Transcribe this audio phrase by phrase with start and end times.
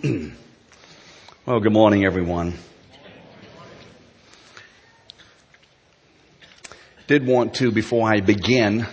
[1.44, 2.54] well, good morning, everyone.
[7.06, 8.86] Did want to, before I begin,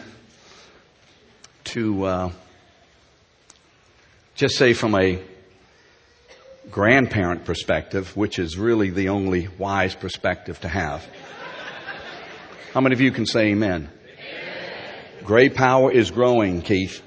[1.65, 2.31] to uh,
[4.35, 5.21] just say from a
[6.71, 11.07] grandparent perspective, which is really the only wise perspective to have.
[12.73, 13.87] How many of you can say amen?
[14.19, 15.23] amen.
[15.23, 17.01] Gray power is growing, Keith.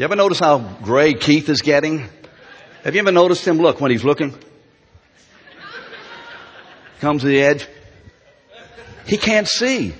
[0.00, 2.08] You ever notice how gray Keith is getting?
[2.84, 4.34] Have you ever noticed him look when he's looking?
[7.00, 7.68] Comes to the edge.
[9.04, 9.92] He can't see.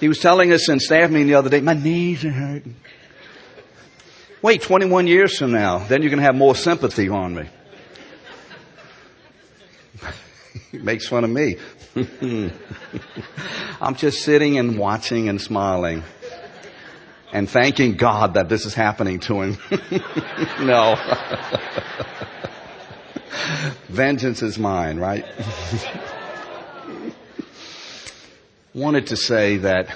[0.00, 2.74] He was telling us in staff meeting the other day, my knees are hurting.
[4.42, 7.48] Wait 21 years from now, then you're going to have more sympathy on me.
[10.72, 11.58] he makes fun of me.
[13.80, 16.02] I'm just sitting and watching and smiling
[17.32, 19.58] and thanking God that this is happening to him.
[20.66, 20.96] no.
[23.88, 25.24] Vengeance is mine, right?
[28.74, 29.94] Wanted to say that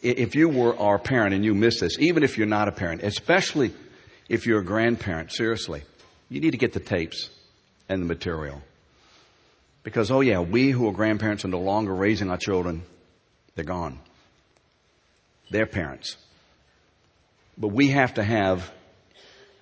[0.00, 3.02] if you were our parent and you missed this, even if you're not a parent,
[3.02, 3.72] especially
[4.28, 5.82] if you're a grandparent, seriously,
[6.28, 7.30] you need to get the tapes
[7.88, 8.60] and the material.
[9.84, 12.82] Because, oh yeah, we who are grandparents are no longer raising our children.
[13.54, 13.98] They're gone
[15.52, 16.16] their parents.
[17.56, 18.70] But we have to have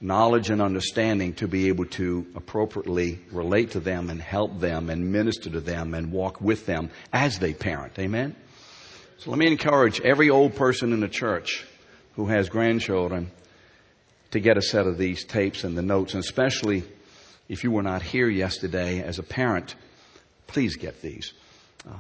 [0.00, 5.12] knowledge and understanding to be able to appropriately relate to them and help them and
[5.12, 7.98] minister to them and walk with them as they parent.
[7.98, 8.34] Amen?
[9.19, 11.66] So let me encourage every old person in the church
[12.16, 13.30] who has grandchildren
[14.30, 16.84] to get a set of these tapes and the notes, and especially
[17.48, 19.75] if you were not here yesterday as a parent,
[20.47, 21.32] please get these.
[21.86, 21.94] Uh,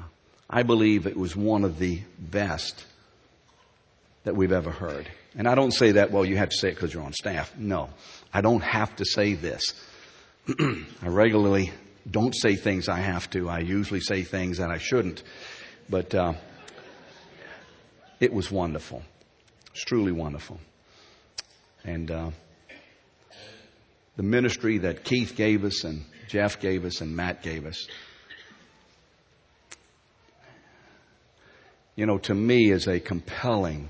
[0.48, 2.86] I believe it was one of the best
[4.24, 5.10] that we've ever heard.
[5.36, 7.52] And I don't say that, well, you have to say it because you're on staff.
[7.56, 7.90] No,
[8.32, 9.74] I don't have to say this.
[10.58, 11.72] I regularly
[12.10, 13.48] don't say things I have to.
[13.48, 15.22] I usually say things that I shouldn't.
[15.88, 16.34] But uh,
[18.18, 19.02] it was wonderful.
[19.72, 20.60] It's truly wonderful.
[21.84, 22.30] And uh,
[24.16, 27.86] the ministry that Keith gave us and Jeff gave us and Matt gave us,
[31.96, 33.88] you know, to me is a compelling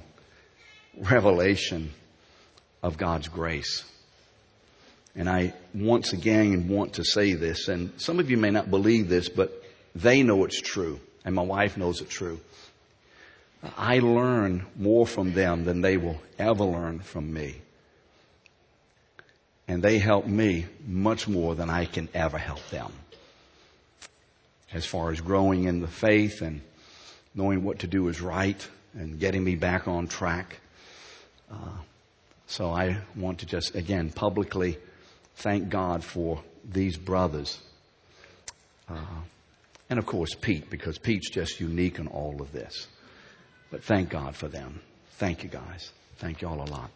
[0.99, 1.91] revelation
[2.83, 3.85] of God's grace.
[5.15, 9.09] And I once again want to say this, and some of you may not believe
[9.09, 9.63] this, but
[9.95, 12.41] they know it's true, and my wife knows it's true.
[13.77, 17.57] I learn more from them than they will ever learn from me.
[19.69, 22.93] And they help me much more than I can ever help them.
[24.73, 26.63] As far as growing in the faith and
[27.35, 30.59] knowing what to do is right and getting me back on track.
[31.51, 31.57] Uh,
[32.47, 34.79] so I want to just, again, publicly
[35.37, 37.59] thank God for these brothers.
[38.89, 39.23] Uh,
[39.89, 42.87] and of course, Pete, because Pete's just unique in all of this.
[43.71, 44.81] But thank God for them.
[45.19, 45.93] Thank you guys.
[46.19, 46.91] Thank you all a lot.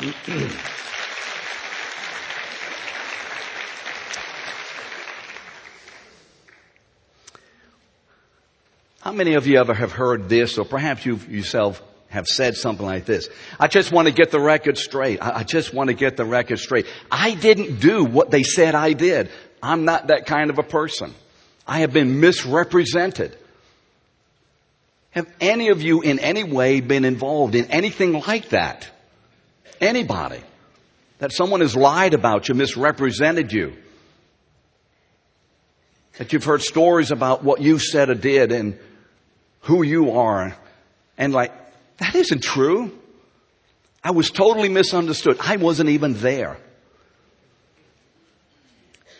[9.00, 12.86] How many of you ever have heard this, or perhaps you've yourself have said something
[12.86, 13.28] like this.
[13.58, 15.18] I just want to get the record straight.
[15.20, 16.86] I, just want to get the record straight.
[17.10, 19.30] I didn't do what they said I did.
[19.62, 21.14] I'm not that kind of a person.
[21.66, 23.36] I have been misrepresented.
[25.10, 28.88] Have any of you in any way been involved in anything like that?
[29.80, 30.40] Anybody?
[31.18, 33.74] That someone has lied about you, misrepresented you?
[36.18, 38.78] That you've heard stories about what you said or did and
[39.62, 40.56] who you are
[41.18, 41.52] and like
[41.98, 42.92] that isn't true.
[44.02, 45.38] I was totally misunderstood.
[45.40, 46.58] I wasn't even there.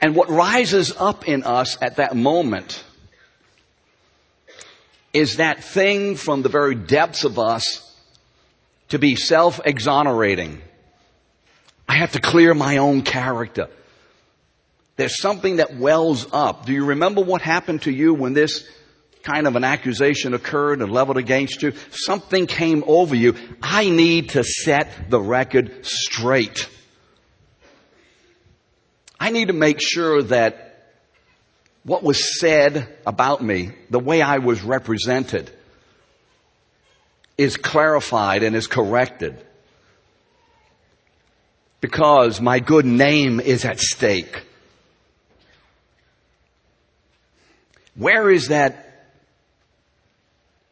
[0.01, 2.85] And what rises up in us at that moment
[5.13, 7.83] is that thing from the very depths of us
[8.91, 10.61] to be self-exonerating.
[11.89, 13.69] I have to clear my own character.
[14.97, 16.67] There's something that wells up.
[16.67, 18.69] Do you remember what happened to you when this
[19.27, 23.34] kind of an accusation occurred and leveled against you, something came over you.
[23.61, 26.69] I need to set the record straight.
[29.19, 30.93] I need to make sure that
[31.83, 35.51] what was said about me, the way I was represented,
[37.37, 39.45] is clarified and is corrected.
[41.81, 44.45] Because my good name is at stake.
[47.97, 48.85] Where is that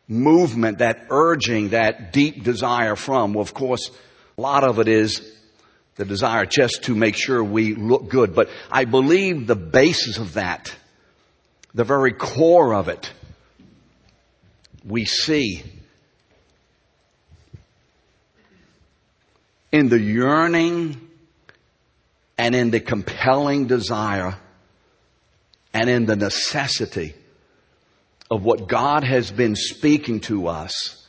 [0.08, 3.34] movement, that urging, that deep desire from?
[3.34, 3.90] Well, of course,
[4.36, 5.32] A lot of it is
[5.96, 8.34] the desire just to make sure we look good.
[8.34, 10.74] But I believe the basis of that,
[11.72, 13.12] the very core of it,
[14.84, 15.62] we see
[19.70, 21.00] in the yearning
[22.36, 24.36] and in the compelling desire
[25.72, 27.14] and in the necessity
[28.30, 31.06] of what God has been speaking to us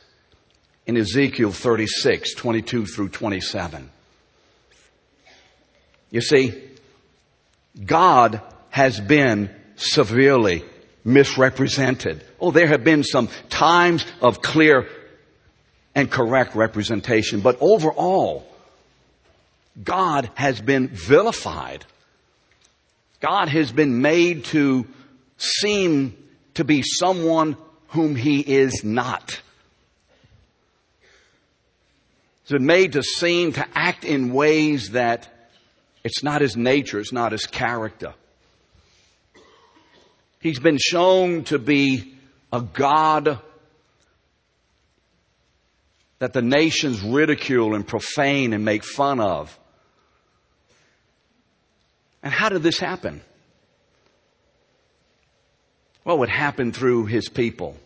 [0.86, 3.90] in Ezekiel 36, 22 through 27.
[6.10, 6.62] You see,
[7.84, 8.40] God
[8.70, 10.64] has been severely
[11.04, 12.24] misrepresented.
[12.40, 14.88] Oh, there have been some times of clear
[15.94, 18.46] and correct representation, but overall,
[19.82, 21.84] God has been vilified.
[23.20, 24.86] God has been made to
[25.38, 26.16] seem
[26.56, 27.56] to be someone
[27.88, 29.40] whom he is not.
[32.42, 35.28] He's been made to seem to act in ways that
[36.02, 38.14] it's not his nature, it's not his character.
[40.40, 42.14] He's been shown to be
[42.52, 43.40] a God
[46.20, 49.58] that the nations ridicule and profane and make fun of.
[52.22, 53.20] And how did this happen?
[56.06, 57.76] Well, it happened through his people.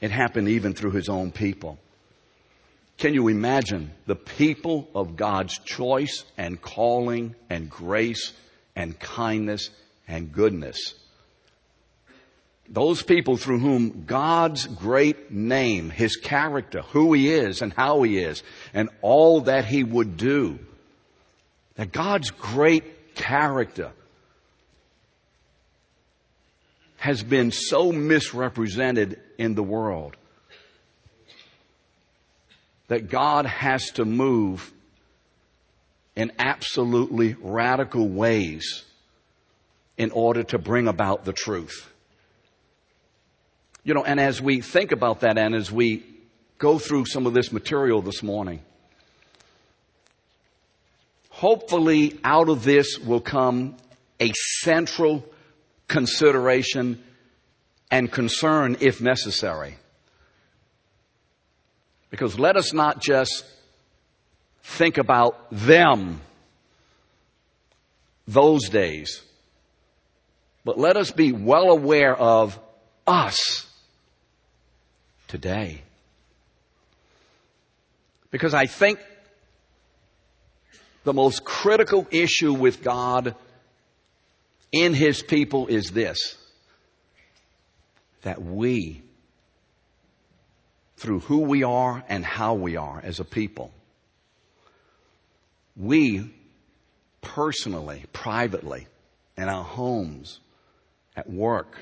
[0.00, 1.80] It happened even through his own people.
[2.96, 8.32] Can you imagine the people of God's choice and calling and grace
[8.76, 9.70] and kindness
[10.06, 10.94] and goodness?
[12.68, 18.18] Those people through whom God's great name, His character, who He is and how He
[18.18, 20.60] is, and all that He would do,
[21.74, 23.90] that God's great character
[27.04, 30.16] has been so misrepresented in the world
[32.88, 34.72] that God has to move
[36.16, 38.84] in absolutely radical ways
[39.98, 41.92] in order to bring about the truth.
[43.82, 46.04] You know, and as we think about that and as we
[46.56, 48.62] go through some of this material this morning,
[51.28, 53.76] hopefully out of this will come
[54.18, 55.22] a central
[55.88, 57.02] consideration
[57.90, 59.76] and concern if necessary
[62.14, 63.44] because let us not just
[64.62, 66.20] think about them
[68.28, 69.20] those days,
[70.64, 72.56] but let us be well aware of
[73.04, 73.66] us
[75.26, 75.82] today.
[78.30, 79.00] Because I think
[81.02, 83.34] the most critical issue with God
[84.74, 86.36] in His people is this
[88.22, 89.02] that we
[90.96, 93.70] through who we are and how we are as a people.
[95.76, 96.34] We
[97.20, 98.86] personally, privately,
[99.36, 100.40] in our homes,
[101.14, 101.76] at work,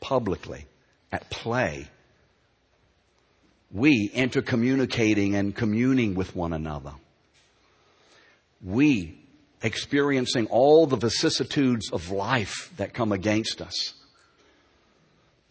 [0.00, 0.66] publicly,
[1.10, 1.88] at play,
[3.72, 6.92] we intercommunicating and communing with one another.
[8.62, 9.19] We
[9.62, 13.94] experiencing all the vicissitudes of life that come against us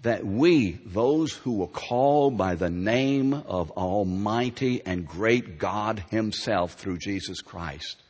[0.02, 6.74] that we, those who are called by the name of Almighty and great God Himself
[6.74, 8.02] through Jesus Christ,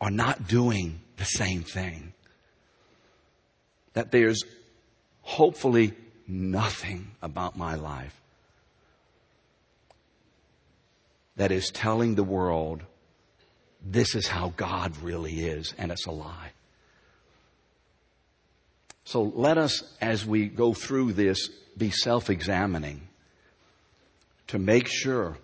[0.00, 2.14] are not doing the same thing.
[3.92, 4.42] That there's
[5.20, 5.92] hopefully
[6.26, 8.18] nothing about my life
[11.36, 12.82] that is telling the world
[13.84, 16.52] this is how God really is, and it's a lie.
[19.04, 23.08] So let us, as we go through this, be self examining
[24.48, 25.36] to make sure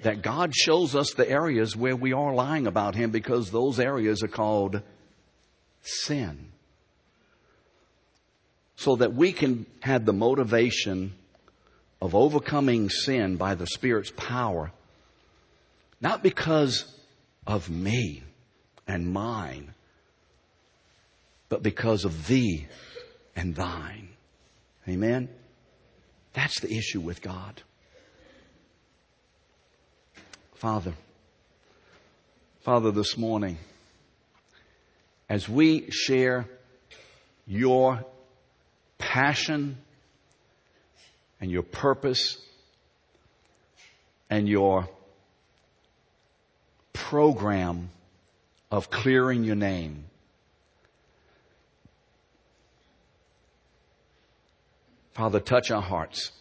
[0.00, 4.22] that God shows us the areas where we are lying about Him because those areas
[4.22, 4.82] are called
[5.82, 6.52] sin.
[8.76, 11.14] So that we can have the motivation
[12.02, 14.72] of overcoming sin by the Spirit's power,
[16.04, 16.84] not because
[17.46, 18.22] of me
[18.86, 19.72] and mine,
[21.48, 22.66] but because of thee
[23.34, 24.10] and thine.
[24.86, 25.30] Amen?
[26.34, 27.62] That's the issue with God.
[30.56, 30.92] Father,
[32.64, 33.56] Father, this morning,
[35.30, 36.46] as we share
[37.46, 38.04] your
[38.98, 39.78] passion
[41.40, 42.38] and your purpose
[44.28, 44.86] and your
[46.94, 47.90] program
[48.70, 50.04] of clearing your name,
[55.12, 56.32] Father, touch our hearts.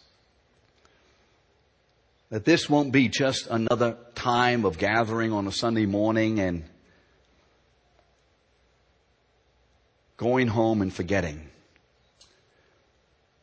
[2.29, 6.63] That this won't be just another time of gathering on a Sunday morning and
[10.17, 11.49] going home and forgetting.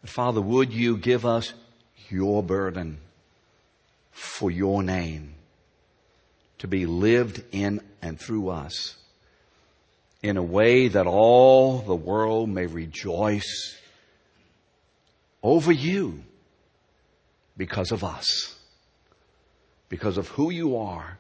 [0.05, 1.53] Father, would you give us
[2.09, 2.99] your burden
[4.11, 5.35] for your name
[6.61, 8.97] to be lived in and through us
[10.23, 13.77] in a way that all the world may rejoice
[15.43, 16.23] over you
[17.57, 18.59] because of us,
[19.89, 21.19] because of who you are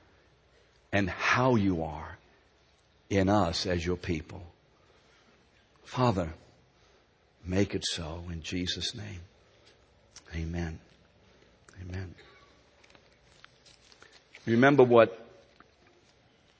[0.92, 2.18] and how you are
[3.08, 4.42] in us as your people.
[5.84, 6.28] Father,
[7.46, 9.20] make it so in Jesus' name.
[10.34, 10.78] Amen.
[11.80, 12.14] Amen.
[14.44, 15.29] Remember what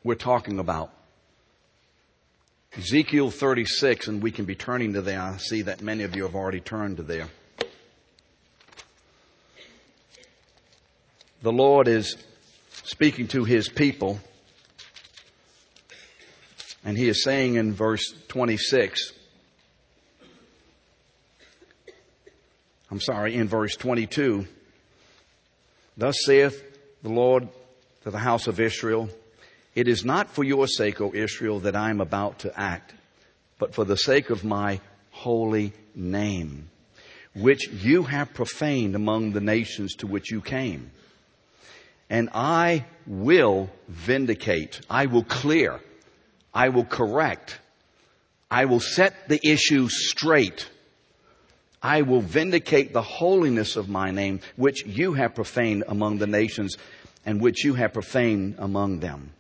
[0.03, 0.91] we're talking about.
[2.77, 5.21] Ezekiel 36, and we can be turning to there.
[5.21, 7.29] I see that many of you have already turned to there.
[11.43, 12.17] The Lord is
[12.85, 14.21] speaking to his people,
[16.85, 19.13] and he is saying in verse 26,
[22.91, 24.47] I'm sorry, in verse 22,
[25.97, 26.63] Thus saith
[27.03, 27.49] the Lord
[28.05, 29.09] to the house of Israel,
[29.75, 32.95] It is not for your sake, O Israel, that I am about to act,
[33.59, 36.71] but for the sake of my holy name,
[37.35, 40.91] which you have profaned among the nations to which you came.
[42.09, 45.81] And I will vindicate, I will clear,
[46.53, 47.61] I will correct,
[48.51, 50.69] I will set the issue straight
[51.83, 56.77] I will vindicate the holiness of my name, which you have profaned among the nations
[57.25, 59.31] and which you have profaned among them.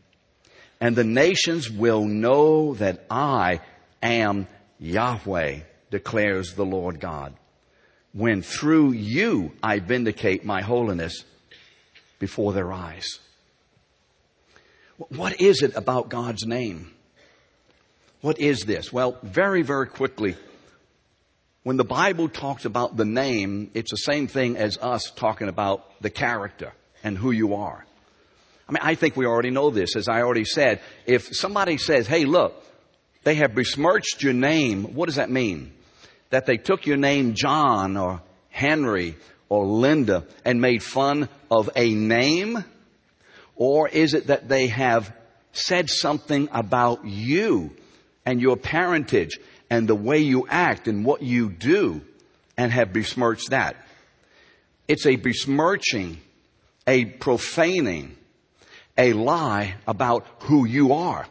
[0.80, 3.60] And the nations will know that I
[4.02, 5.60] am Yahweh,
[5.90, 7.34] declares the Lord God,
[8.12, 11.24] when through you I vindicate my holiness
[12.18, 13.18] before their eyes.
[15.08, 16.92] What is it about God's name?
[18.20, 18.92] What is this?
[18.92, 20.36] Well, very, very quickly,
[21.62, 26.00] when the Bible talks about the name, it's the same thing as us talking about
[26.02, 26.72] the character
[27.02, 27.84] and who you are.
[28.70, 29.96] I mean, I think we already know this.
[29.96, 32.54] As I already said, if somebody says, hey, look,
[33.24, 35.72] they have besmirched your name, what does that mean?
[36.30, 39.16] That they took your name John or Henry
[39.48, 42.64] or Linda and made fun of a name?
[43.56, 45.12] Or is it that they have
[45.50, 47.74] said something about you
[48.24, 52.02] and your parentage and the way you act and what you do
[52.56, 53.74] and have besmirched that.
[54.86, 56.20] It's a besmirching,
[56.86, 58.16] a profaning,
[58.96, 61.26] a lie about who you are.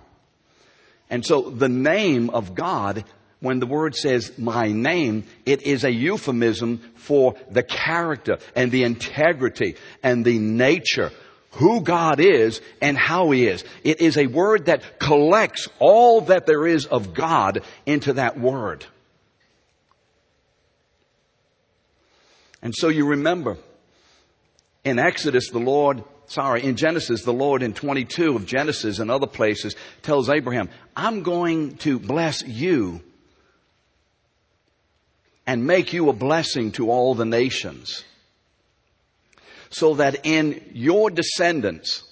[1.09, 3.03] And so the name of God,
[3.39, 8.83] when the word says my name, it is a euphemism for the character and the
[8.83, 11.11] integrity and the nature
[11.53, 13.63] who God is and how He is.
[13.83, 18.85] It is a word that collects all that there is of God into that word.
[22.61, 23.57] And so you remember
[24.83, 29.27] in Exodus, the Lord, sorry, in Genesis, the Lord in 22 of Genesis and other
[29.27, 33.01] places tells Abraham, I'm going to bless you
[35.45, 38.05] and make you a blessing to all the nations
[39.69, 42.03] so that in your descendants,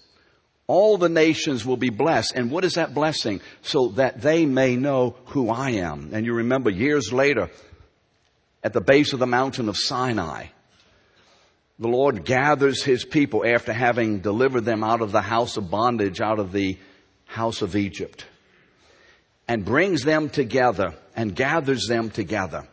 [0.68, 2.34] all the nations will be blessed.
[2.36, 3.42] And what is that blessing?
[3.62, 6.10] So that they may know who I am.
[6.14, 7.50] And you remember years later,
[8.64, 10.48] at the base of the mountain of Sinai,
[11.80, 16.20] the Lord gathers his people after having delivered them out of the house of bondage,
[16.20, 16.78] out of the
[17.26, 18.26] house of Egypt,
[19.48, 22.68] and brings them together and gathers them together.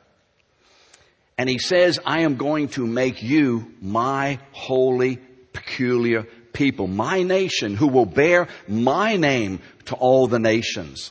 [1.37, 5.19] And he says, I am going to make you my holy,
[5.53, 11.11] peculiar people, my nation who will bear my name to all the nations.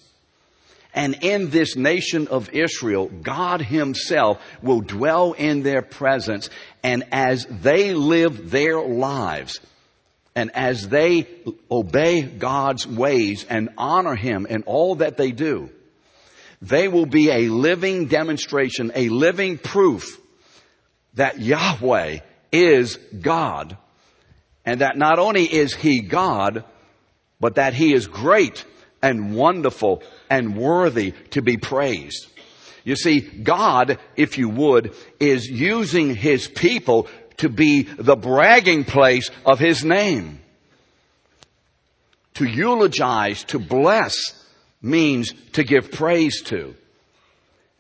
[0.94, 6.50] And in this nation of Israel, God himself will dwell in their presence.
[6.84, 9.60] And as they live their lives,
[10.36, 11.28] and as they
[11.70, 15.70] obey God's ways and honor him in all that they do,
[16.62, 20.20] they will be a living demonstration, a living proof
[21.16, 22.20] that Yahweh
[22.52, 23.78] is God.
[24.66, 26.64] And that not only is He God,
[27.40, 28.64] but that He is great
[29.02, 30.02] and wonderful
[30.34, 32.26] and worthy to be praised.
[32.84, 39.30] You see, God, if you would, is using His people to be the bragging place
[39.46, 40.40] of His name.
[42.36, 44.16] To eulogize, to bless,
[44.82, 46.74] means to give praise to.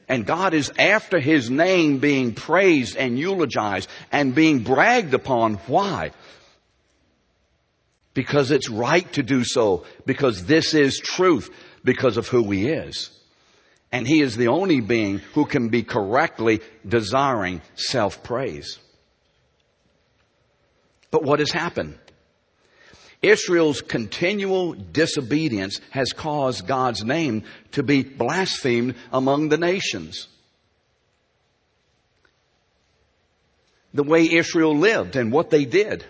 [0.07, 5.55] And God is after His name being praised and eulogized and being bragged upon.
[5.65, 6.11] Why?
[8.13, 11.49] because it's right to do so, because this is truth,
[11.83, 13.09] because of who he is.
[13.91, 18.79] And he is the only being who can be correctly desiring self-praise.
[21.11, 21.97] But what has happened?
[23.21, 30.27] Israel's continual disobedience has caused God's name to be blasphemed among the nations.
[33.93, 36.03] The way Israel lived and what they did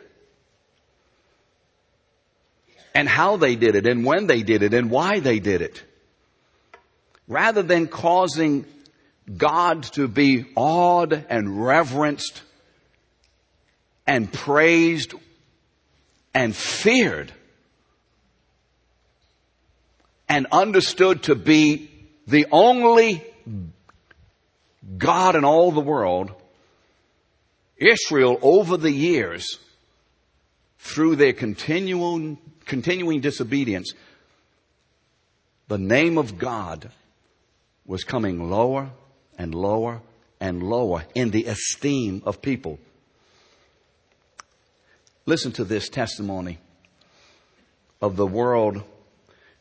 [2.94, 5.84] and how they did it and when they did it and why they did it.
[7.28, 8.66] Rather than causing
[9.38, 12.42] God to be awed and reverenced
[14.06, 15.14] and praised
[16.34, 17.32] and feared
[20.28, 21.90] and understood to be
[22.28, 23.24] the only
[24.98, 26.32] God in all the world,
[27.78, 29.60] Israel over the years,
[30.80, 33.94] through their continual continuing disobedience,
[35.68, 36.92] the name of God
[37.86, 38.90] was coming lower
[39.38, 40.02] and lower
[40.40, 42.80] and lower in the esteem of people.
[45.26, 46.60] Listen to this testimony
[48.02, 48.84] of the world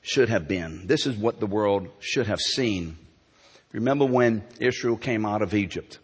[0.00, 0.87] should have been.
[0.87, 2.99] This is what the world should have seen.
[3.71, 5.99] Remember when Israel came out of Egypt?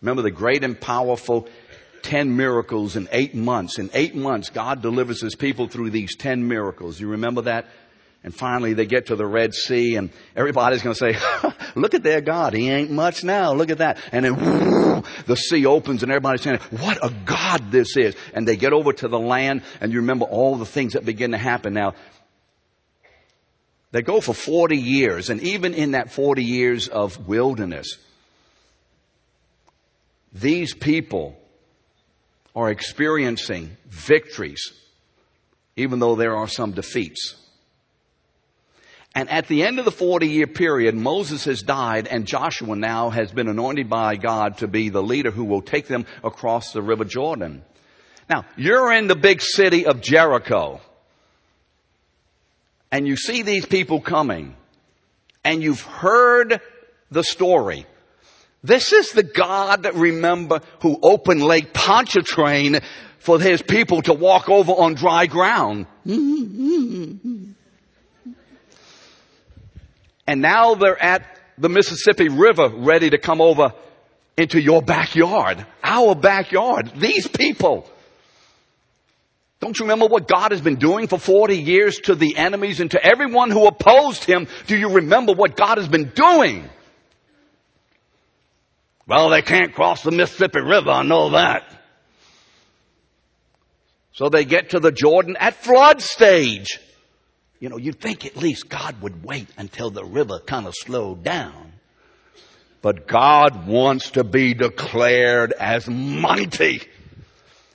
[0.00, 1.48] Remember the great and powerful
[2.04, 3.78] 10 miracles in eight months.
[3.78, 7.00] In eight months, God delivers his people through these 10 miracles.
[7.00, 7.66] You remember that?
[8.22, 12.02] And finally they get to the Red Sea and everybody's going to say, look at
[12.02, 12.54] their God.
[12.54, 13.52] He ain't much now.
[13.52, 13.98] Look at that.
[14.12, 18.14] And then whoo, the sea opens and everybody's saying, what a God this is.
[18.32, 21.32] And they get over to the land and you remember all the things that begin
[21.32, 21.74] to happen.
[21.74, 21.94] Now,
[23.92, 27.96] they go for 40 years and even in that 40 years of wilderness,
[30.32, 31.38] these people
[32.54, 34.72] are experiencing victories,
[35.76, 37.36] even though there are some defeats.
[39.14, 43.10] And at the end of the 40 year period, Moses has died and Joshua now
[43.10, 46.82] has been anointed by God to be the leader who will take them across the
[46.82, 47.62] river Jordan.
[48.28, 50.80] Now, you're in the big city of Jericho
[52.90, 54.56] and you see these people coming
[55.44, 56.60] and you've heard
[57.10, 57.86] the story.
[58.64, 62.80] This is the God, remember, who opened Lake Pontchartrain
[63.18, 65.86] for his people to walk over on dry ground.
[66.06, 67.54] and
[70.26, 71.26] now they're at
[71.58, 73.74] the Mississippi River ready to come over
[74.38, 77.86] into your backyard, our backyard, these people.
[79.60, 82.90] Don't you remember what God has been doing for 40 years to the enemies and
[82.92, 84.48] to everyone who opposed him?
[84.66, 86.68] Do you remember what God has been doing?
[89.06, 91.64] Well, they can't cross the Mississippi River, I know that.
[94.12, 96.78] So they get to the Jordan at flood stage.
[97.58, 101.24] You know, you'd think at least God would wait until the river kind of slowed
[101.24, 101.72] down.
[102.80, 106.82] But God wants to be declared as mighty.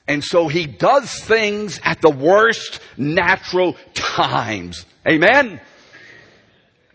[0.06, 4.86] And so he does things at the worst natural times.
[5.06, 5.60] Amen?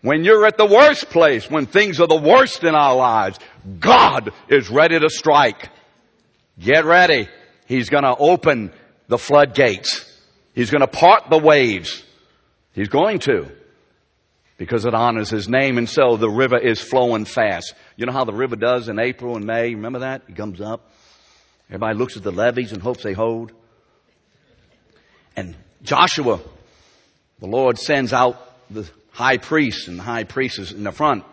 [0.02, 3.38] When you're at the worst place, when things are the worst in our lives,
[3.80, 5.70] God is ready to strike.
[6.58, 7.28] Get ready.
[7.66, 8.72] He's gonna open
[9.08, 10.04] the floodgates.
[10.54, 12.02] He's gonna part the waves.
[12.72, 13.50] He's going to.
[14.58, 17.74] Because it honors His name and so the river is flowing fast.
[17.96, 19.74] You know how the river does in April and May?
[19.74, 20.22] Remember that?
[20.28, 20.92] It comes up.
[21.68, 23.52] Everybody looks at the levees and hopes they hold.
[25.36, 26.40] And Joshua,
[27.40, 28.36] the Lord sends out
[28.70, 31.24] the high priest and high priestess in the front.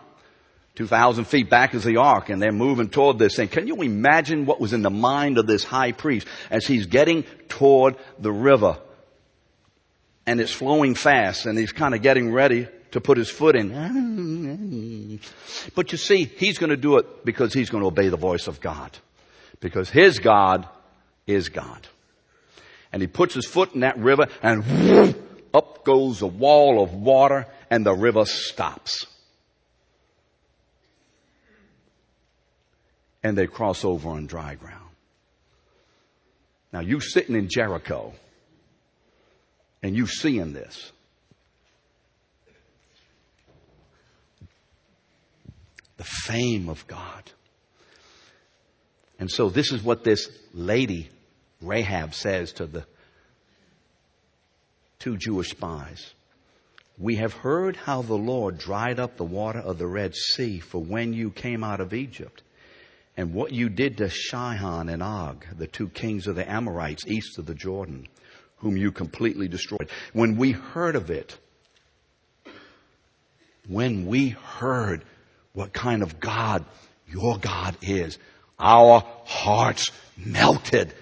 [0.76, 3.48] 2,000 feet back is the ark and they're moving toward this thing.
[3.48, 7.24] Can you imagine what was in the mind of this high priest as he's getting
[7.50, 8.78] toward the river?
[10.26, 15.20] And it's flowing fast and he's kind of getting ready to put his foot in.
[15.74, 18.46] But you see, he's going to do it because he's going to obey the voice
[18.46, 18.96] of God.
[19.60, 20.66] Because his God
[21.26, 21.86] is God.
[22.92, 25.14] And he puts his foot in that river and
[25.54, 29.06] up goes a wall of water and the river stops.
[33.22, 34.80] And they cross over on dry ground.
[36.72, 38.12] Now you sitting in Jericho
[39.82, 40.92] and you seeing this.
[45.96, 47.30] The fame of God.
[49.18, 51.08] And so this is what this lady,
[51.62, 52.84] Rahab, says to the
[54.98, 56.12] two Jewish spies.
[56.96, 60.80] We have heard how the Lord dried up the water of the Red Sea for
[60.80, 62.42] when you came out of Egypt,
[63.16, 67.38] and what you did to Sihon and Og, the two kings of the Amorites east
[67.38, 68.06] of the Jordan,
[68.58, 69.88] whom you completely destroyed.
[70.12, 71.36] When we heard of it,
[73.66, 75.04] when we heard
[75.52, 76.64] what kind of God
[77.08, 78.18] your God is,
[78.58, 80.94] our hearts melted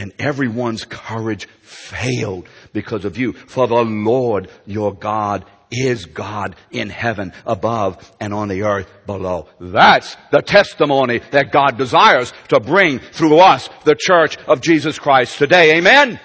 [0.00, 3.34] and everyone's courage failed because of you.
[3.34, 9.48] For the Lord your God is God in heaven above and on the earth below.
[9.60, 15.36] That's the testimony that God desires to bring through us, the church of Jesus Christ
[15.36, 15.76] today.
[15.76, 16.18] Amen?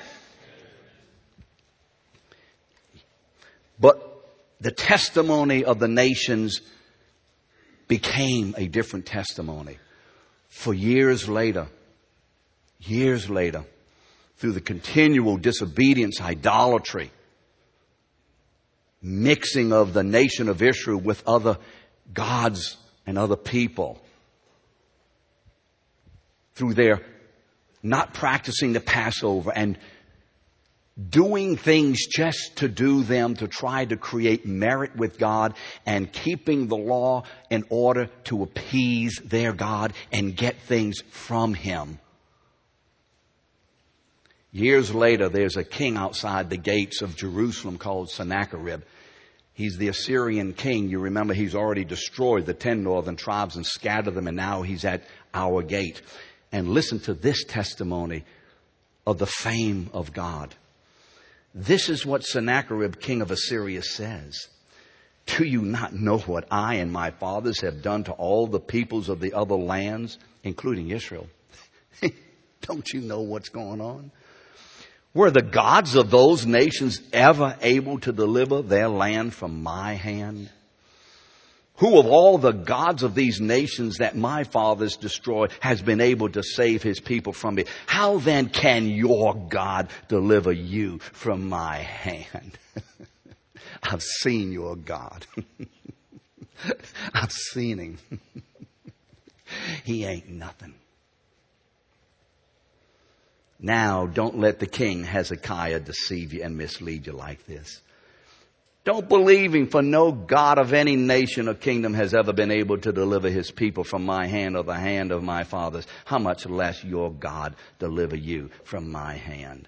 [3.78, 4.26] But
[4.62, 6.62] the testimony of the nations
[7.90, 9.80] became a different testimony.
[10.48, 11.68] For years later,
[12.88, 13.66] years later,
[14.38, 17.12] through the continual disobedience, idolatry,
[19.02, 21.58] mixing of the nation of Israel with other
[22.14, 24.02] gods and other people,
[26.54, 27.02] through their
[27.84, 29.78] not practicing the Passover and
[31.10, 36.68] doing things just to do them, to try to create merit with God and keeping
[36.68, 42.00] the law in order to appease their God and get things from Him.
[44.56, 48.84] Years later, there's a king outside the gates of Jerusalem called Sennacherib.
[49.54, 50.88] He's the Assyrian king.
[50.88, 54.86] You remember he's already destroyed the ten northern tribes and scattered them, and now he's
[54.86, 56.02] at our gate.
[56.54, 58.24] And listen to this testimony
[59.06, 60.56] of the fame of God.
[61.54, 64.48] This is what Sennacherib, king of Assyria, says.
[65.26, 69.10] Do you not know what I and my fathers have done to all the peoples
[69.10, 71.28] of the other lands, including Israel?
[72.62, 74.12] Don't you know what's going on?
[75.16, 80.50] Were the gods of those nations ever able to deliver their land from my hand?
[81.78, 86.30] Who of all the gods of these nations that my fathers destroyed has been able
[86.30, 87.64] to save his people from me?
[87.88, 92.58] How then can your God deliver you from my hand?
[93.84, 95.26] I've seen your God.
[97.14, 97.98] I've seen him.
[99.86, 100.76] he ain't nothing.
[103.60, 107.82] Now, don't let the king Hezekiah deceive you and mislead you like this.
[108.84, 112.78] Don't believe him, for no God of any nation or kingdom has ever been able
[112.78, 115.88] to deliver his people from my hand or the hand of my fathers.
[116.06, 119.68] How much less your God deliver you from my hand?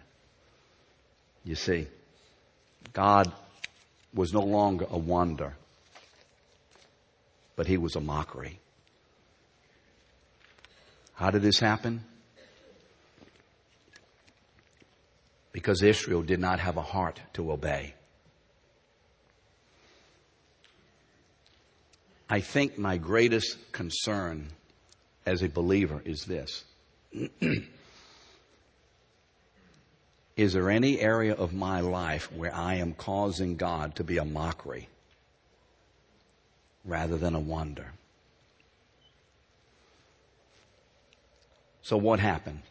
[1.43, 1.87] You see,
[2.93, 3.31] God
[4.13, 5.55] was no longer a wonder,
[7.55, 8.59] but he was a mockery.
[11.15, 12.03] How did this happen?
[15.57, 17.95] Because Israel did not have a heart to obey.
[22.29, 24.49] I think my greatest concern
[25.25, 26.63] as a believer is this.
[30.35, 34.25] is there any area of my life where I am causing God to be a
[34.25, 34.87] mockery
[36.85, 37.93] rather than a wonder?
[41.81, 42.61] So what happened?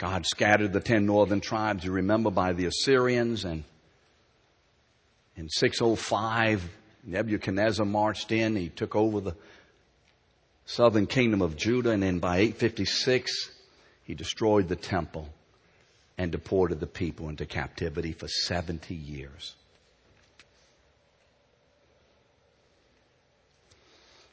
[0.00, 3.44] God scattered the ten northern tribes, you remember, by the Assyrians.
[3.44, 3.64] And
[5.36, 6.64] in 605,
[7.04, 8.56] Nebuchadnezzar marched in.
[8.56, 9.36] He took over the
[10.64, 11.90] southern kingdom of Judah.
[11.90, 13.50] And then by 856,
[14.04, 15.28] he destroyed the temple
[16.16, 19.54] and deported the people into captivity for 70 years.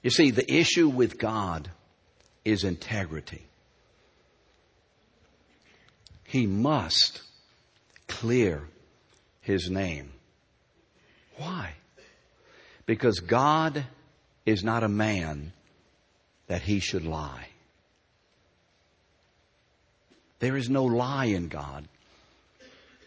[0.02, 1.70] You see, the issue with God
[2.46, 3.47] is integrity
[6.28, 7.22] he must
[8.08, 8.68] clear
[9.40, 10.12] his name.
[11.38, 11.74] Why?
[12.86, 13.86] Because God
[14.46, 15.54] is not a man
[16.48, 17.48] that he should lie.
[20.40, 21.88] There is no lie in God.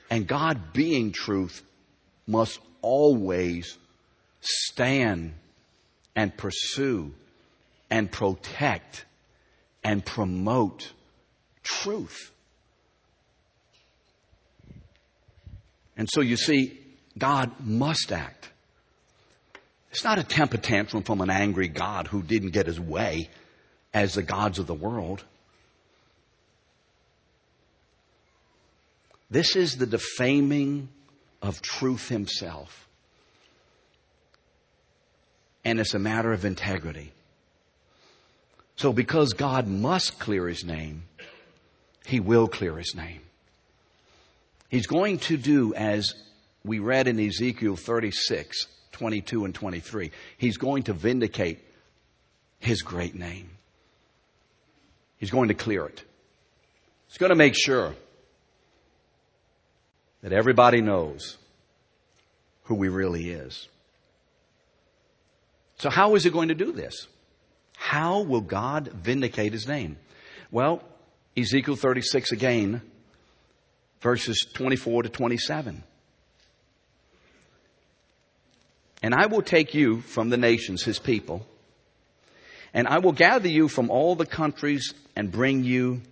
[0.09, 1.63] And God being truth
[2.27, 3.77] must always
[4.41, 5.35] stand
[6.17, 7.13] and pursue
[7.91, 9.05] and protect
[9.85, 10.91] and promote
[11.63, 12.33] truth.
[16.01, 16.79] And so you see,
[17.19, 18.49] God must act.
[19.91, 23.29] It's not a temper tantrum from an angry God who didn't get his way
[23.93, 25.23] as the gods of the world.
[29.31, 30.89] This is the defaming
[31.43, 32.89] of truth himself.
[35.67, 37.13] And it's a matter of integrity.
[38.77, 41.03] So because God must clear his name,
[42.07, 43.21] he will clear his name.
[44.71, 46.15] He's going to do as
[46.65, 50.13] we read in Ezekiel 36, 22 and 23.
[50.39, 51.59] He's going to vindicate
[52.61, 53.51] his great name.
[55.17, 56.05] He's going to clear it.
[57.09, 57.95] He's going to make sure
[60.23, 61.37] that everybody knows
[62.65, 63.69] who he really is.
[65.79, 67.09] So how is he going to do this?
[67.77, 69.97] How will God vindicate his name?
[70.53, 70.85] Well,
[71.37, 72.83] Ezekiel 36 again,
[74.01, 75.83] verses 24 to 27.
[79.03, 81.47] And I will take you from the nations, his people,
[82.75, 86.03] and I will gather you from all the countries and bring you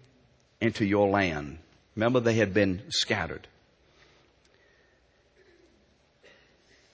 [0.60, 1.58] into your land.
[1.94, 3.46] Remember, they had been scattered.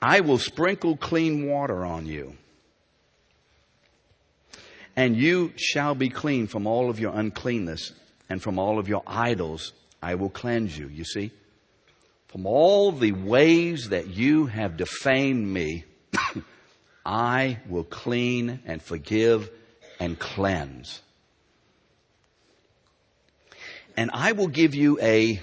[0.02, 2.35] I will sprinkle clean water on you,
[4.96, 7.92] and you shall be clean from all of your uncleanness,
[8.28, 9.72] and from all of your idols
[10.04, 10.88] I will cleanse you.
[10.88, 11.32] You see?
[12.26, 15.84] From all the ways that you have defamed me,
[17.06, 19.50] I will clean and forgive
[19.98, 21.00] and cleanse.
[23.96, 25.40] And I will give you a,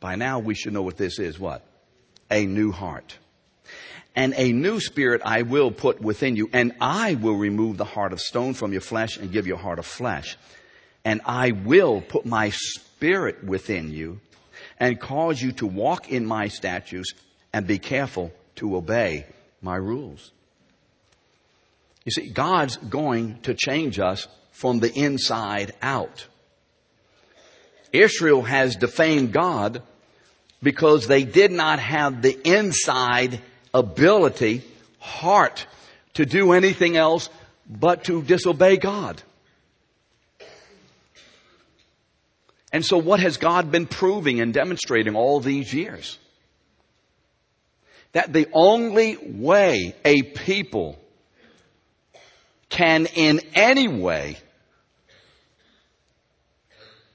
[0.00, 1.64] by now we should know what this is, what?
[2.30, 3.16] A new heart.
[4.14, 8.12] And a new spirit I will put within you, and I will remove the heart
[8.12, 10.36] of stone from your flesh and give you a heart of flesh.
[11.06, 12.50] And I will put my
[12.98, 14.18] spirit within you
[14.80, 17.14] and cause you to walk in my statutes
[17.52, 19.24] and be careful to obey
[19.62, 20.32] my rules.
[22.04, 26.26] You see, God's going to change us from the inside out.
[27.92, 29.80] Israel has defamed God
[30.60, 33.40] because they did not have the inside
[33.72, 34.64] ability,
[34.98, 35.66] heart,
[36.14, 37.30] to do anything else
[37.70, 39.22] but to disobey God.
[42.72, 46.18] And so what has God been proving and demonstrating all these years?
[48.12, 50.98] That the only way a people
[52.68, 54.38] can in any way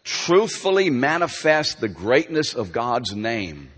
[0.03, 3.69] truthfully manifest the greatness of God's name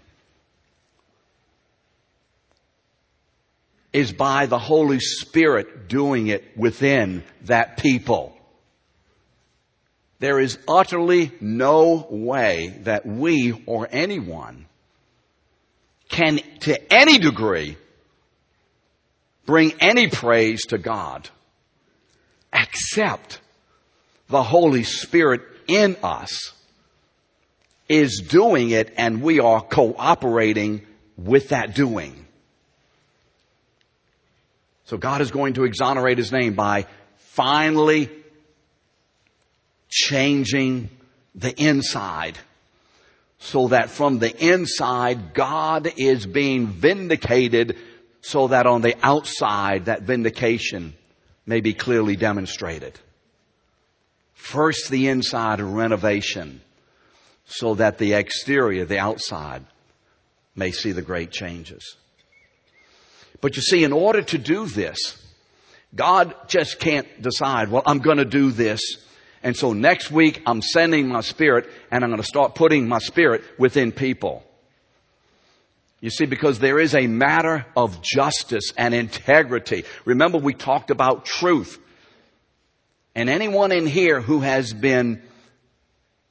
[3.93, 8.34] is by the Holy Spirit doing it within that people.
[10.19, 14.65] There is utterly no way that we or anyone
[16.09, 17.77] can, to any degree,
[19.45, 21.29] bring any praise to God
[22.53, 23.39] except
[24.29, 26.53] the Holy Spirit in us
[27.87, 30.85] is doing it and we are cooperating
[31.17, 32.25] with that doing.
[34.85, 36.85] So God is going to exonerate his name by
[37.17, 38.09] finally
[39.95, 40.89] changing
[41.33, 42.37] the inside
[43.39, 47.77] so that from the inside God is being vindicated
[48.21, 50.93] so that on the outside that vindication
[51.45, 52.99] may be clearly demonstrated.
[54.33, 56.61] First the inside renovation
[57.45, 59.63] so that the exterior, the outside,
[60.55, 61.95] may see the great changes.
[63.41, 65.21] But you see, in order to do this,
[65.93, 68.81] God just can't decide, well, I'm going to do this.
[69.45, 72.97] And so next week I'm sending my spirit and I'm going to start putting my
[72.97, 74.43] spirit within people.
[76.01, 79.85] You see, because there is a matter of justice and integrity.
[80.03, 81.79] Remember we talked about truth.
[83.13, 85.21] And anyone in here who has been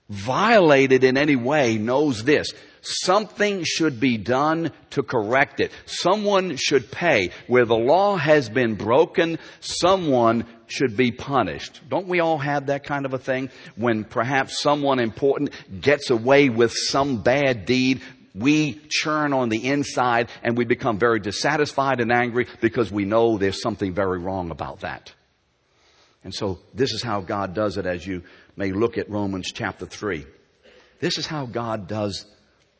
[0.09, 2.53] violated in any way knows this.
[2.83, 5.70] Something should be done to correct it.
[5.87, 7.31] Someone should pay.
[7.46, 11.81] Where the law has been broken, someone should be punished.
[11.88, 13.50] Don't we all have that kind of a thing?
[13.77, 15.50] When perhaps someone important
[15.81, 18.03] gets away with some bad deed,
[18.35, 23.38] we churn on the inside and we become very dissatisfied and angry because we know
[23.38, 25.12] there's something very wrong about that.
[26.24, 28.22] And so this is how God does it as you
[28.57, 30.24] may look at Romans chapter 3.
[30.98, 32.24] This is how God does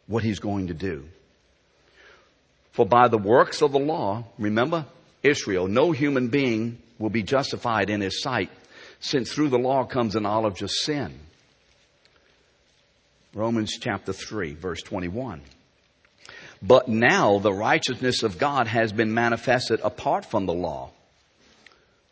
[0.07, 1.05] what He's going to do.
[2.73, 4.87] For by the works of the law, remember
[5.23, 8.51] Israel, no human being will be justified in His sight
[9.01, 11.19] since through the law comes the knowledge of sin.
[13.35, 15.43] Romans chapter 3 verse 21.
[16.63, 20.91] But now the righteousness of God has been manifested apart from the law.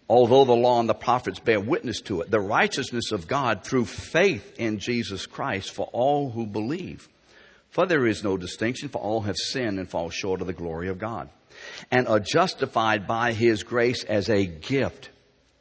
[0.09, 3.87] Although the law and the prophets bear witness to it, the righteousness of God through
[3.87, 7.09] faith in Jesus Christ for all who believe.
[7.71, 10.89] For there is no distinction, for all have sinned and fall short of the glory
[10.89, 11.31] of God,
[11.91, 15.11] and are justified by His grace as a gift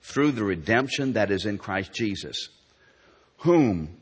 [0.01, 2.49] through the redemption that is in Christ Jesus,
[3.37, 3.97] whom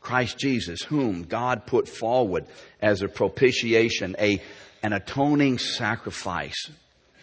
[0.00, 2.46] Christ Jesus, whom God put forward
[2.80, 4.40] as a propitiation, a,
[4.82, 6.70] an atoning sacrifice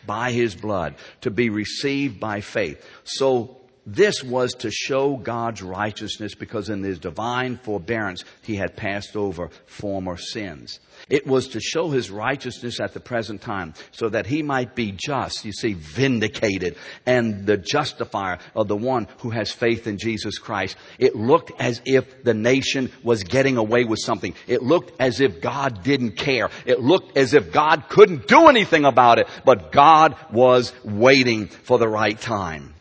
[0.06, 2.86] by his blood to be received by faith.
[3.04, 9.15] So This was to show God's righteousness because in his divine forbearance he had passed
[9.15, 10.80] over former sins.
[11.08, 14.91] It was to show his righteousness at the present time so that he might be
[14.91, 20.39] just, you see, vindicated and the justifier of the one who has faith in Jesus
[20.39, 20.78] Christ.
[20.98, 24.34] It looked as if the nation was getting away with something.
[24.48, 26.50] It looked as if God didn't care.
[26.65, 31.78] It looked as if God couldn't do anything about it, but God was waiting for
[31.78, 32.74] the right time.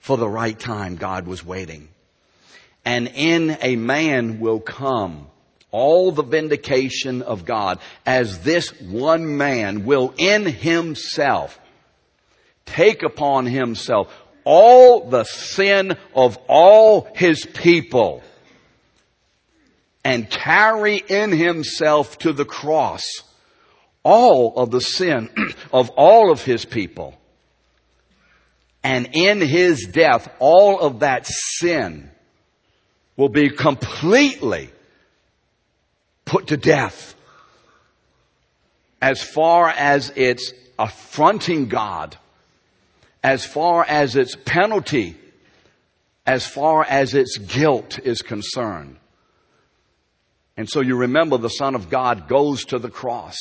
[0.00, 1.88] For the right time, God was waiting.
[2.84, 5.26] And in a man will come
[5.70, 11.60] all the vindication of God as this one man will in himself
[12.66, 14.12] take upon himself
[14.44, 18.22] all the sin of all his people
[20.04, 23.04] and carry in himself to the cross
[24.02, 25.28] all of the sin
[25.72, 27.19] of all of his people.
[28.82, 32.10] And in his death, all of that sin
[33.16, 34.70] will be completely
[36.24, 37.14] put to death
[39.02, 42.16] as far as it's affronting God,
[43.22, 45.16] as far as its penalty,
[46.26, 48.96] as far as its guilt is concerned.
[50.56, 53.36] And so you remember the Son of God goes to the cross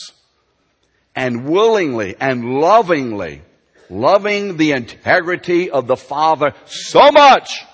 [1.16, 3.42] and willingly and lovingly,
[3.90, 7.66] loving the integrity of the Father so much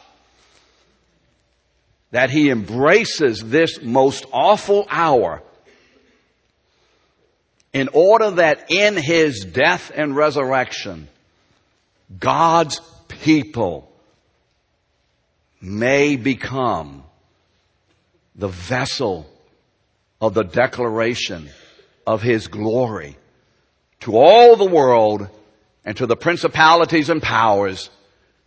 [2.11, 5.43] that he embraces this most awful hour
[7.73, 11.09] in order that in his death and resurrection,
[12.17, 13.91] God's people
[15.59, 17.03] may become
[18.35, 19.29] the vessel
[20.21, 21.49] of the declaration
[22.07, 23.17] of his glory
[24.01, 25.27] to all the world
[25.85, 27.89] and to the principalities and powers,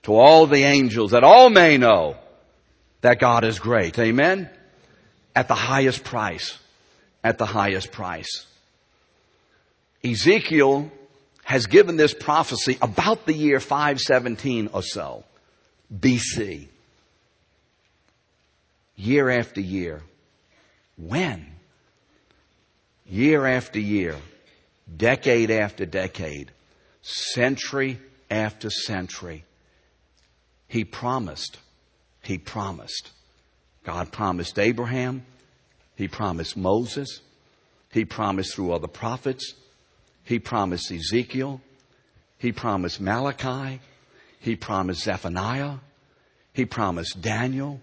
[0.03, 2.17] to all the angels, that all may know
[3.01, 3.99] that God is great.
[3.99, 4.51] Amen?
[5.35, 6.59] At the highest price.
[7.23, 8.47] At the highest price.
[10.05, 10.91] Ezekiel
[11.45, 15.25] has given this prophecy about the year 517 or so,
[15.97, 16.69] BC.
[18.97, 20.03] Year after year.
[20.97, 21.47] When?
[23.07, 24.17] Year after year.
[24.97, 26.51] Decade after decade.
[27.03, 27.99] Century
[28.31, 29.45] after century.
[30.67, 31.59] He promised
[32.29, 33.11] he promised.
[33.85, 35.25] God promised Abraham.
[35.97, 37.23] He promised Moses.
[37.91, 39.55] He promised through other prophets.
[40.25, 41.63] He promised Ezekiel.
[42.37, 43.81] He promised Malachi.
[44.41, 45.77] He promised Zephaniah.
[46.53, 47.81] He promised Daniel.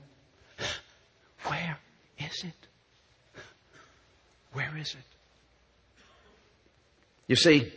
[1.47, 1.79] Where
[2.19, 3.41] is it?
[4.53, 5.05] Where is it?
[7.27, 7.73] You see,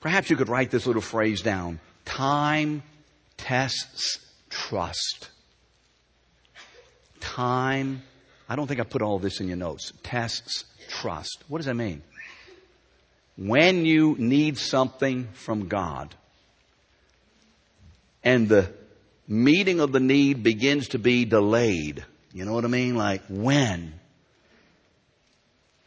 [0.00, 1.80] perhaps you could write this little phrase down.
[2.04, 2.82] Time
[3.36, 4.18] tests
[4.50, 5.30] trust.
[7.20, 8.02] Time,
[8.48, 9.92] I don't think I put all this in your notes.
[10.02, 11.44] Tests trust.
[11.48, 12.02] What does that mean?
[13.36, 16.14] When you need something from God
[18.24, 18.72] and the
[19.28, 22.96] meeting of the need begins to be delayed, you know what I mean?
[22.96, 23.94] Like when?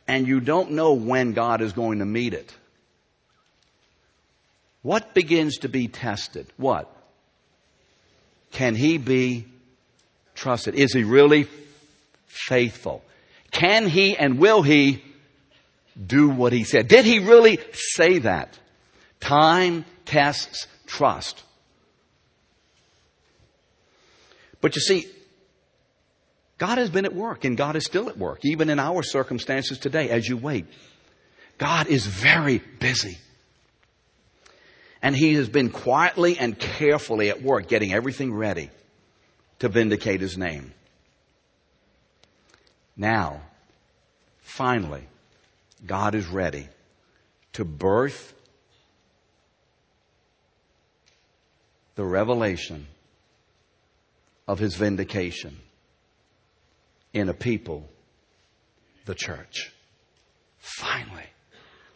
[0.07, 2.55] And you don't know when God is going to meet it.
[4.81, 6.47] What begins to be tested?
[6.57, 6.93] What?
[8.51, 9.45] Can he be
[10.35, 10.75] trusted?
[10.75, 11.47] Is he really
[12.27, 13.03] faithful?
[13.51, 15.03] Can he and will he
[16.03, 16.87] do what he said?
[16.87, 18.57] Did he really say that?
[19.19, 21.43] Time tests trust.
[24.61, 25.07] But you see,
[26.57, 29.79] God has been at work and God is still at work, even in our circumstances
[29.79, 30.65] today as you wait.
[31.57, 33.17] God is very busy.
[35.01, 38.69] And he has been quietly and carefully at work getting everything ready
[39.59, 40.73] to vindicate his name.
[42.95, 43.41] Now,
[44.41, 45.03] finally,
[45.85, 46.67] God is ready
[47.53, 48.33] to birth
[51.95, 52.87] the revelation
[54.47, 55.57] of his vindication
[57.13, 57.89] in a people,
[59.05, 59.71] the church.
[60.59, 61.25] Finally.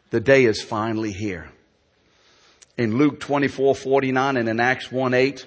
[0.09, 1.49] The day is finally here
[2.77, 5.45] in Luke 24, 49 and in Acts 1, 8.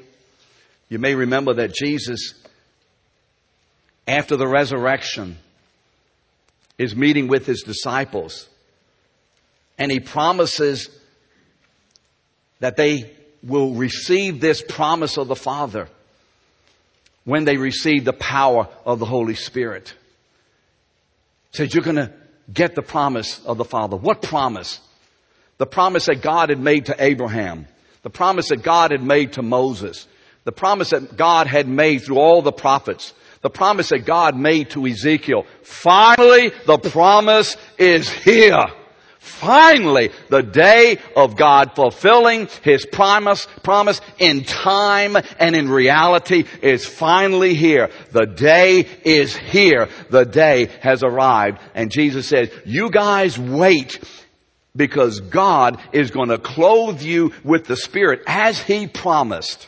[0.89, 2.35] You may remember that Jesus,
[4.07, 5.37] after the resurrection,
[6.79, 8.49] is meeting with his disciples
[9.79, 10.91] and he promises
[12.61, 13.11] that they
[13.43, 15.89] will receive this promise of the Father
[17.25, 19.95] when they receive the power of the Holy Spirit.
[21.53, 22.13] He says you're going to
[22.53, 23.97] get the promise of the Father.
[23.97, 24.81] What promise?
[25.59, 27.67] The promise that God had made to Abraham,
[28.03, 30.07] The promise that God had made to Moses.
[30.45, 33.13] The promise that God had made through all the prophets.
[33.43, 35.45] The promise that God made to Ezekiel.
[35.63, 38.65] Finally, the promise is here.
[39.19, 46.87] Finally, the day of God fulfilling His promise, promise in time and in reality is
[46.87, 47.91] finally here.
[48.13, 49.89] The day is here.
[50.09, 51.59] The day has arrived.
[51.75, 54.01] And Jesus says, you guys wait
[54.79, 59.68] because God is going to clothe you with the Spirit as He promised.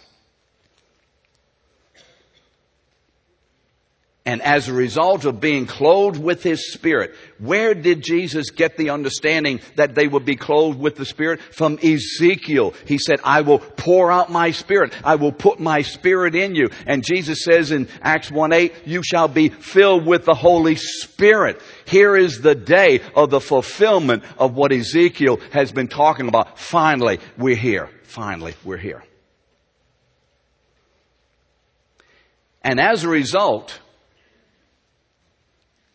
[4.26, 8.90] And as a result of being clothed with His Spirit, where did Jesus get the
[8.90, 11.40] understanding that they would be clothed with the Spirit?
[11.40, 12.74] From Ezekiel.
[12.84, 14.92] He said, I will pour out my Spirit.
[15.02, 16.68] I will put my Spirit in you.
[16.86, 21.60] And Jesus says in Acts 1-8, you shall be filled with the Holy Spirit.
[21.86, 26.58] Here is the day of the fulfillment of what Ezekiel has been talking about.
[26.58, 27.88] Finally, we're here.
[28.02, 29.02] Finally, we're here.
[32.62, 33.80] And as a result,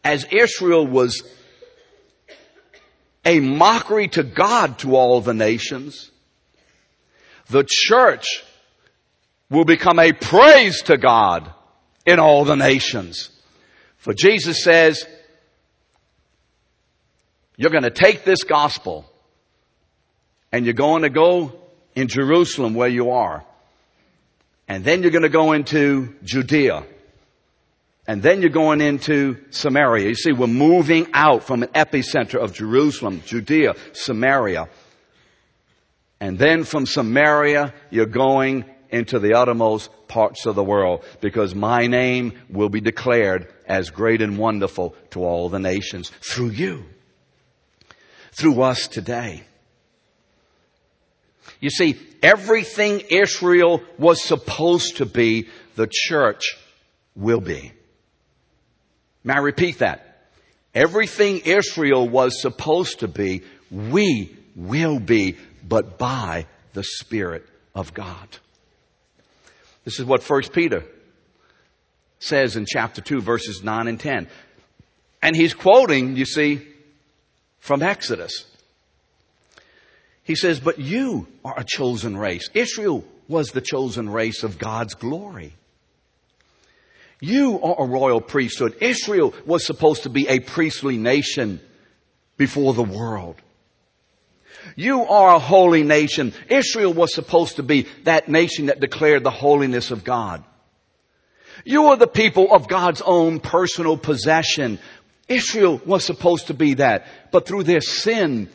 [0.05, 1.23] as Israel was
[3.25, 6.11] a mockery to God to all the nations,
[7.49, 8.43] the church
[9.49, 11.51] will become a praise to God
[12.05, 13.31] in all the nations.
[13.97, 15.07] For Jesus says,
[17.57, 19.09] you're going to take this gospel
[20.51, 21.59] and you're going to go
[21.95, 23.43] in Jerusalem where you are.
[24.67, 26.85] And then you're going to go into Judea
[28.07, 30.07] and then you're going into Samaria.
[30.07, 34.69] You see, we're moving out from an epicenter of Jerusalem, Judea, Samaria.
[36.19, 41.87] And then from Samaria, you're going into the uttermost parts of the world because my
[41.87, 46.85] name will be declared as great and wonderful to all the nations through you,
[48.31, 49.43] through us today.
[51.59, 56.43] You see, everything Israel was supposed to be, the church
[57.15, 57.71] will be.
[59.25, 60.27] May I repeat that?
[60.73, 65.35] Everything Israel was supposed to be, we will be,
[65.67, 68.37] but by the Spirit of God.
[69.83, 70.83] This is what 1 Peter
[72.19, 74.27] says in chapter 2 verses 9 and 10.
[75.23, 76.61] And he's quoting, you see,
[77.59, 78.45] from Exodus.
[80.23, 82.49] He says, but you are a chosen race.
[82.53, 85.53] Israel was the chosen race of God's glory.
[87.25, 88.77] You are a royal priesthood.
[88.81, 91.59] Israel was supposed to be a priestly nation
[92.37, 93.37] before the world.
[94.75, 96.33] You are a holy nation.
[96.49, 100.43] Israel was supposed to be that nation that declared the holiness of God.
[101.63, 104.77] You are the people of God's own personal possession.
[105.27, 108.49] Israel was supposed to be that, but through their sin,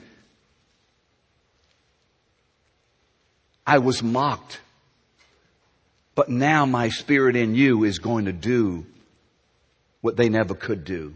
[3.67, 4.61] I was mocked
[6.15, 8.87] but now my spirit in you is going to do
[10.01, 11.15] what they never could do.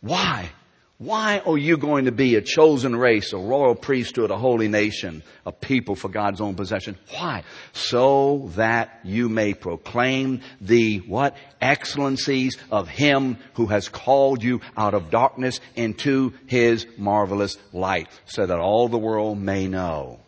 [0.00, 0.50] Why?
[0.98, 5.22] Why are you going to be a chosen race, a royal priesthood, a holy nation,
[5.46, 6.96] a people for God's own possession?
[7.10, 7.44] Why?
[7.72, 11.36] So that you may proclaim the what?
[11.60, 18.44] Excellencies of Him who has called you out of darkness into His marvelous light, so
[18.44, 20.18] that all the world may know.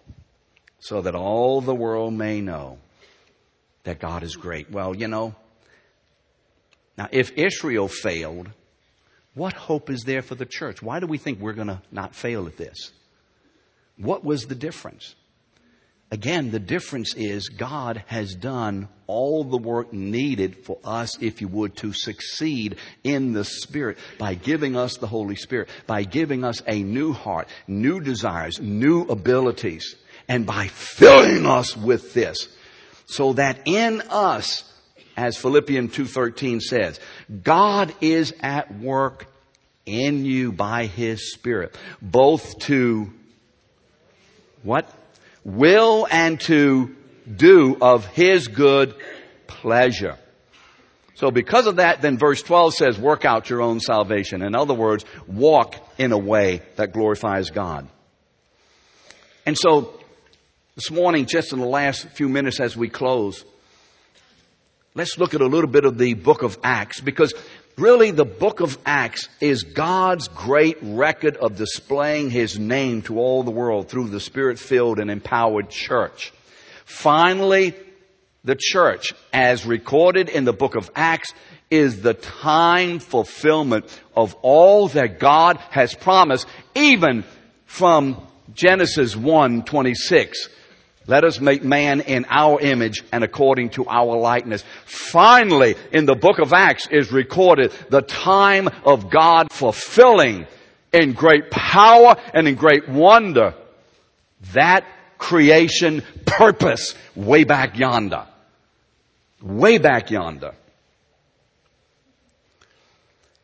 [0.79, 2.79] So that all the world may know
[3.85, 4.71] that God is great.
[4.71, 5.35] Well, you know,
[6.97, 8.51] now if Israel failed,
[9.35, 10.83] what hope is there for the church?
[10.83, 12.93] Why do we think we're going to not fail at this?
[13.97, 15.15] What was the difference?
[16.13, 21.47] Again, the difference is God has done all the work needed for us, if you
[21.47, 26.63] would, to succeed in the Spirit by giving us the Holy Spirit, by giving us
[26.67, 29.95] a new heart, new desires, new abilities,
[30.27, 32.49] and by filling us with this
[33.11, 34.63] so that in us,
[35.17, 37.01] as Philippians 2.13 says,
[37.43, 39.27] God is at work
[39.85, 43.11] in you by His Spirit, both to
[44.63, 44.89] what?
[45.45, 46.95] Will and to
[47.35, 48.95] do of His good
[49.49, 50.17] pleasure.
[51.17, 54.41] So because of that, then verse 12 says, work out your own salvation.
[54.41, 57.89] In other words, walk in a way that glorifies God.
[59.45, 60.00] And so
[60.77, 63.45] this morning, just in the last few minutes as we close,
[64.95, 67.35] let's look at a little bit of the book of Acts because
[67.77, 73.43] really the book of Acts is God's great record of displaying His name to all
[73.43, 76.33] the world through the Spirit filled and empowered church.
[76.85, 77.75] Finally,
[78.45, 81.35] the church, as recorded in the book of Acts,
[81.69, 87.25] is the time fulfillment of all that God has promised, even
[87.67, 90.49] from Genesis 1 26
[91.07, 94.65] Let us make man in our image and according to our likeness.
[94.85, 100.47] Finally, in the book of Acts is recorded the time of God fulfilling
[100.93, 103.55] in great power and in great wonder
[104.53, 104.85] that
[105.19, 108.27] creation purpose way back yonder.
[109.43, 110.55] Way back yonder.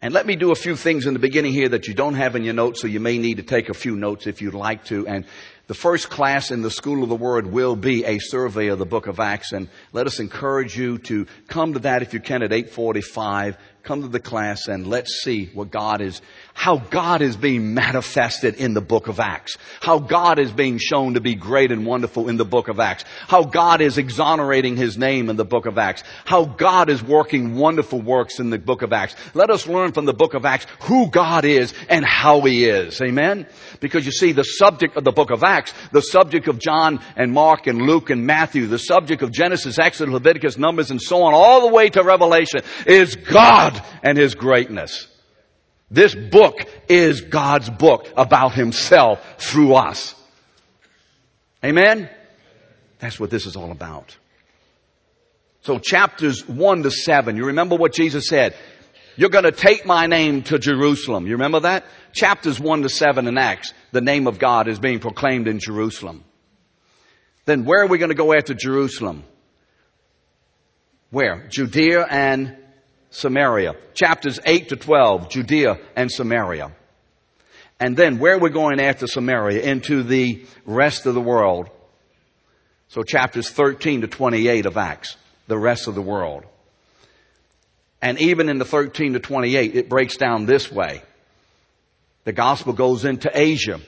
[0.06, 2.36] And let me do a few things in the beginning here that you don't have
[2.36, 4.84] in your notes, so you may need to take a few notes if you'd like
[4.84, 5.04] to.
[5.04, 5.24] And
[5.66, 8.86] the first class in the School of the Word will be a survey of the
[8.86, 12.44] book of Acts, and let us encourage you to come to that if you can
[12.44, 16.20] at 845 come to the class and let's see what God is,
[16.54, 19.56] how God is being manifested in the book of Acts.
[19.80, 23.04] How God is being shown to be great and wonderful in the book of Acts.
[23.28, 26.02] How God is exonerating His name in the book of Acts.
[26.24, 29.14] How God is working wonderful works in the book of Acts.
[29.34, 33.00] Let us learn from the book of Acts who God is and how He is.
[33.00, 33.46] Amen?
[33.80, 37.32] Because you see, the subject of the book of Acts, the subject of John and
[37.32, 41.34] Mark and Luke and Matthew, the subject of Genesis, Exodus, Leviticus, Numbers, and so on,
[41.34, 45.08] all the way to Revelation is God and His greatness.
[45.90, 50.14] This book is God's book about Himself through us.
[51.64, 52.10] Amen?
[52.98, 54.16] That's what this is all about.
[55.62, 58.54] So chapters 1 to 7, you remember what Jesus said?
[59.16, 61.26] You're going to take my name to Jerusalem.
[61.26, 61.84] You remember that?
[62.12, 66.24] Chapters 1 to 7 in Acts, the name of God is being proclaimed in Jerusalem.
[67.46, 69.24] Then where are we going to go after Jerusalem?
[71.10, 71.46] Where?
[71.48, 72.56] Judea and
[73.16, 73.74] Samaria.
[73.94, 76.70] Chapters 8 to 12, Judea and Samaria.
[77.80, 79.62] And then where we're we going after Samaria?
[79.62, 81.70] Into the rest of the world.
[82.88, 86.44] So chapters 13 to 28 of Acts, the rest of the world.
[88.02, 91.00] And even in the 13 to 28, it breaks down this way.
[92.24, 93.80] The gospel goes into Asia,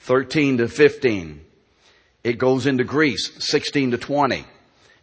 [0.00, 1.40] 13 to 15.
[2.24, 4.44] It goes into Greece, 16 to 20.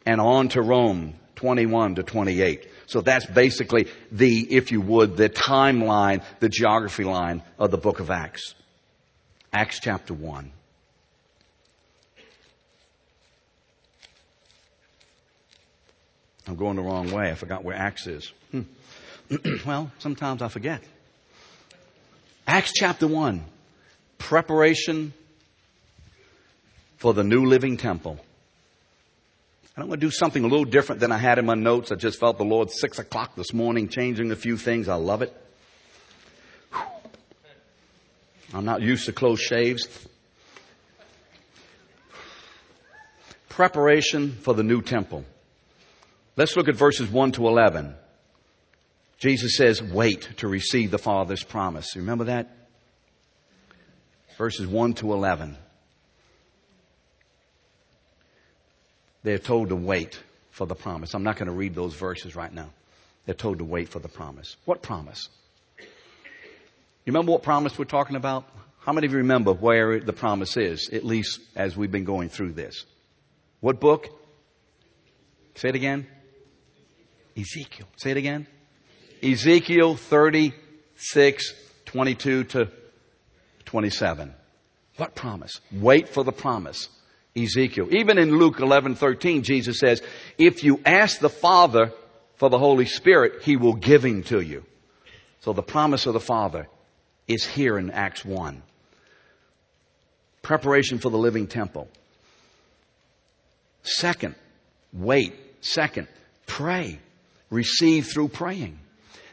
[0.05, 2.68] And on to Rome, 21 to 28.
[2.86, 8.00] So that's basically the, if you would, the timeline, the geography line of the book
[8.00, 8.54] of Acts.
[9.52, 10.52] Acts chapter 1.
[16.48, 17.32] I'm going the wrong way.
[17.32, 18.32] I forgot where Acts is.
[18.52, 18.62] Hmm.
[19.66, 20.84] well, sometimes I forget.
[22.46, 23.44] Acts chapter 1.
[24.20, 25.14] Preparation
[26.98, 28.20] for the new living temple.
[29.82, 31.91] And I'm going to do something a little different than I had in my notes.
[31.91, 34.88] I just felt the Lord six o'clock this morning changing a few things.
[34.88, 35.36] I love it.
[38.53, 39.88] I'm not used to close shaves.
[43.49, 45.25] Preparation for the new temple.
[46.36, 47.95] Let's look at verses 1 to 11.
[49.17, 51.95] Jesus says, wait to receive the Father's promise.
[51.95, 52.55] Remember that?
[54.38, 55.57] Verses 1 to 11.
[59.24, 60.19] They're told to wait
[60.49, 61.13] for the promise.
[61.13, 62.69] I'm not going to read those verses right now.
[63.26, 64.57] They're told to wait for the promise.
[64.65, 65.30] What promise?
[65.80, 68.45] You remember what promise we're talking about?
[68.80, 72.30] How many of you remember where the promise is, at least as we've been going
[72.30, 72.86] through this?
[73.59, 74.09] What book?
[75.55, 76.07] Say it again.
[77.38, 77.88] Ezekiel.
[77.97, 78.47] Say it again.
[79.22, 81.53] Ezekiel 36,
[81.86, 82.67] 22 to
[83.65, 84.34] 27.
[84.97, 85.61] What promise?
[85.72, 86.89] Wait for the promise.
[87.36, 87.88] Ezekiel.
[87.91, 90.01] Even in Luke 11, 13, Jesus says,
[90.38, 91.91] if you ask the Father
[92.36, 94.65] for the Holy Spirit, He will give Him to you.
[95.41, 96.67] So the promise of the Father
[97.27, 98.61] is here in Acts 1.
[100.41, 101.88] Preparation for the living temple.
[103.84, 104.36] Second,
[104.91, 105.34] wait.
[105.61, 106.07] Second,
[106.47, 106.99] pray.
[107.49, 108.79] Receive through praying.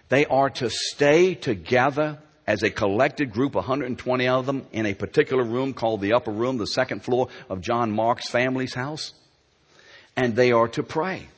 [0.09, 2.19] They are to stay together
[2.49, 6.57] as a collected group, 120 of them, in a particular room called the upper room,
[6.57, 9.13] the second floor of John Mark's family's house.
[10.17, 11.29] And they are to pray.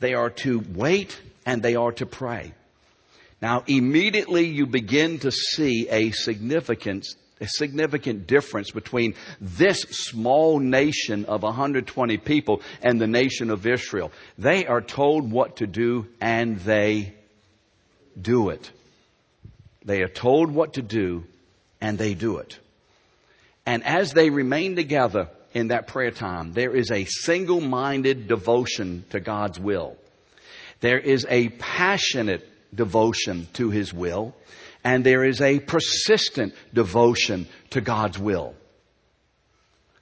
[0.00, 2.54] They are to wait and they are to pray.
[3.42, 7.08] Now, immediately you begin to see a significant,
[7.38, 14.10] a significant difference between this small nation of 120 people and the nation of Israel.
[14.38, 17.12] They are told what to do and they
[18.18, 18.70] do it.
[19.84, 21.24] They are told what to do
[21.80, 22.58] and they do it.
[23.66, 29.20] And as they remain together in that prayer time, there is a single-minded devotion to
[29.20, 29.96] God's will.
[30.80, 34.34] There is a passionate devotion to His will.
[34.84, 38.54] And there is a persistent devotion to God's will.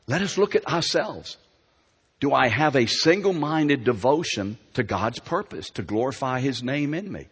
[0.07, 1.37] Let us look at ourselves.
[2.19, 7.27] Do I have a single-minded devotion to God's purpose to glorify His name in me?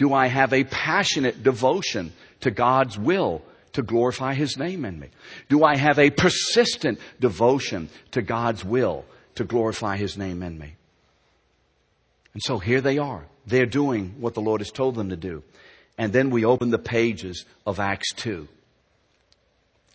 [0.00, 3.42] Do I have a passionate devotion to God's will
[3.74, 5.08] to glorify His name in me?
[5.50, 10.74] Do I have a persistent devotion to God's will to glorify His name in me?
[12.32, 13.26] And so here they are.
[13.46, 15.42] They're doing what the Lord has told them to do.
[15.98, 18.48] And then we open the pages of Acts 2.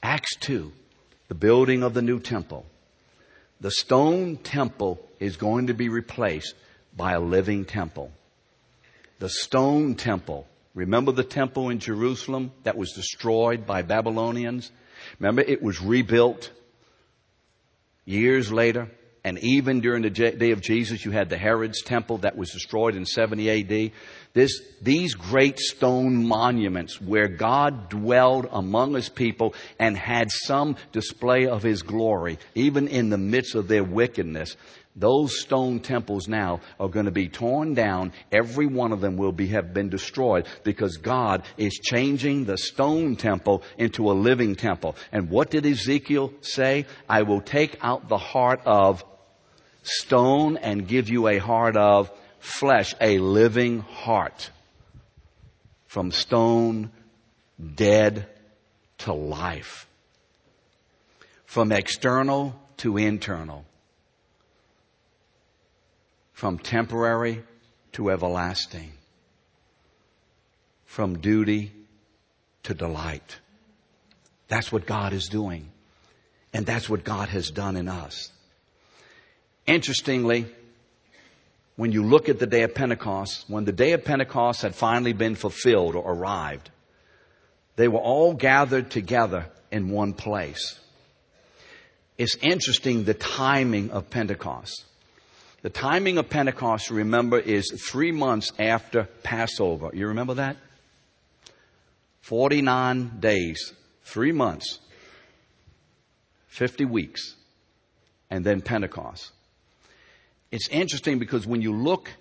[0.03, 0.71] Acts 2,
[1.29, 2.67] the building of the new temple.
[3.59, 6.53] The stone temple is going to be replaced
[6.95, 8.11] by a living temple.
[9.19, 10.47] The stone temple.
[10.73, 14.71] Remember the temple in Jerusalem that was destroyed by Babylonians?
[15.19, 16.51] Remember it was rebuilt
[18.05, 18.89] years later?
[19.25, 22.95] And even during the day of Jesus, you had the Herod's temple that was destroyed
[22.95, 23.91] in 70 AD.
[24.33, 31.47] This, these great stone monuments where God dwelled among his people and had some display
[31.47, 34.57] of his glory, even in the midst of their wickedness.
[34.95, 38.13] Those stone temples now are going to be torn down.
[38.31, 43.17] Every one of them will be, have been destroyed because God is changing the stone
[43.17, 44.95] temple into a living temple.
[45.11, 46.85] And what did Ezekiel say?
[47.09, 49.03] I will take out the heart of
[49.83, 54.49] stone and give you a heart of flesh, a living heart.
[55.87, 56.89] From stone,
[57.75, 58.27] dead
[58.99, 59.87] to life.
[61.45, 63.65] From external to internal.
[66.35, 67.41] From temporary
[67.93, 68.91] to everlasting.
[70.83, 71.71] From duty
[72.63, 73.39] to delight.
[74.49, 75.71] That's what God is doing.
[76.53, 78.31] And that's what God has done in us.
[79.65, 80.45] Interestingly,
[81.77, 85.13] when you look at the day of Pentecost, when the day of Pentecost had finally
[85.13, 86.69] been fulfilled or arrived,
[87.77, 90.77] they were all gathered together in one place.
[92.17, 94.83] It's interesting the timing of Pentecost.
[95.65, 99.89] The timing of Pentecost, remember, is three months after Passover.
[99.95, 100.57] You remember that?
[102.21, 104.77] 49 days, three months,
[106.49, 107.33] 50 weeks,
[108.29, 109.31] and then Pentecost.
[110.51, 112.11] It's interesting because when you look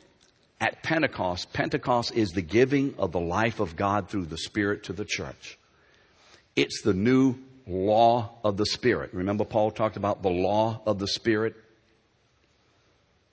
[0.58, 4.94] at Pentecost, Pentecost is the giving of the life of God through the Spirit to
[4.94, 5.58] the church.
[6.56, 7.34] It's the new
[7.66, 9.12] law of the Spirit.
[9.12, 11.56] Remember, Paul talked about the law of the Spirit?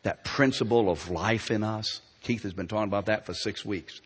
[0.04, 2.02] That principle of life in us.
[2.22, 4.02] Keith has been talking about that for six weeks.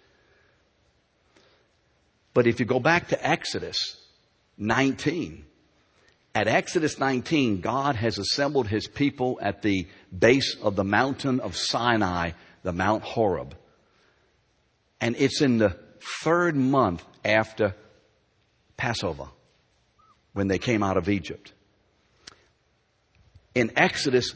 [2.34, 3.98] But if you go back to Exodus
[4.58, 5.46] 19,
[6.36, 9.88] at Exodus 19, God has assembled his people at the
[10.18, 12.32] base of the mountain of Sinai,
[12.62, 13.56] the Mount Horeb.
[15.00, 15.78] And it's in the
[16.24, 17.74] third month after
[18.76, 19.28] Passover
[20.34, 21.54] when they came out of Egypt.
[23.54, 24.36] In Exodus,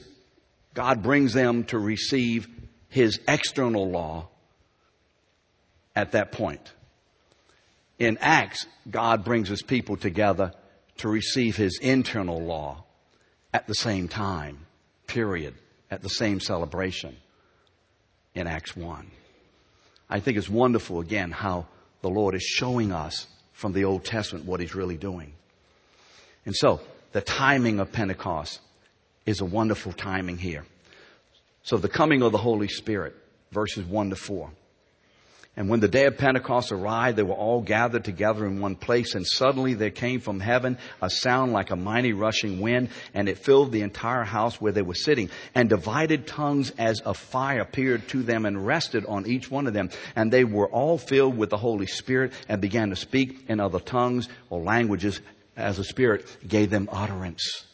[0.74, 2.47] God brings them to receive
[2.89, 4.28] his external law
[5.95, 6.74] at that point.
[7.97, 10.53] In Acts, God brings his people together
[10.97, 12.84] to receive his internal law
[13.53, 14.65] at the same time,
[15.07, 15.55] period,
[15.91, 17.17] at the same celebration
[18.36, 19.11] in Acts 1.
[20.09, 21.67] I think it's wonderful again how
[22.01, 25.34] the Lord is showing us from the Old Testament what he's really doing.
[26.45, 26.80] And so,
[27.11, 28.61] the timing of Pentecost
[29.30, 30.65] is a wonderful timing here.
[31.63, 33.15] So the coming of the Holy Spirit,
[33.51, 34.49] verses 1 to 4.
[35.55, 39.13] And when the day of Pentecost arrived, they were all gathered together in one place,
[39.13, 43.39] and suddenly there came from heaven a sound like a mighty rushing wind, and it
[43.39, 45.30] filled the entire house where they were sitting.
[45.53, 49.73] And divided tongues as a fire appeared to them and rested on each one of
[49.73, 49.89] them.
[50.15, 53.80] And they were all filled with the Holy Spirit and began to speak in other
[53.80, 55.19] tongues or languages
[55.57, 57.65] as the Spirit gave them utterance.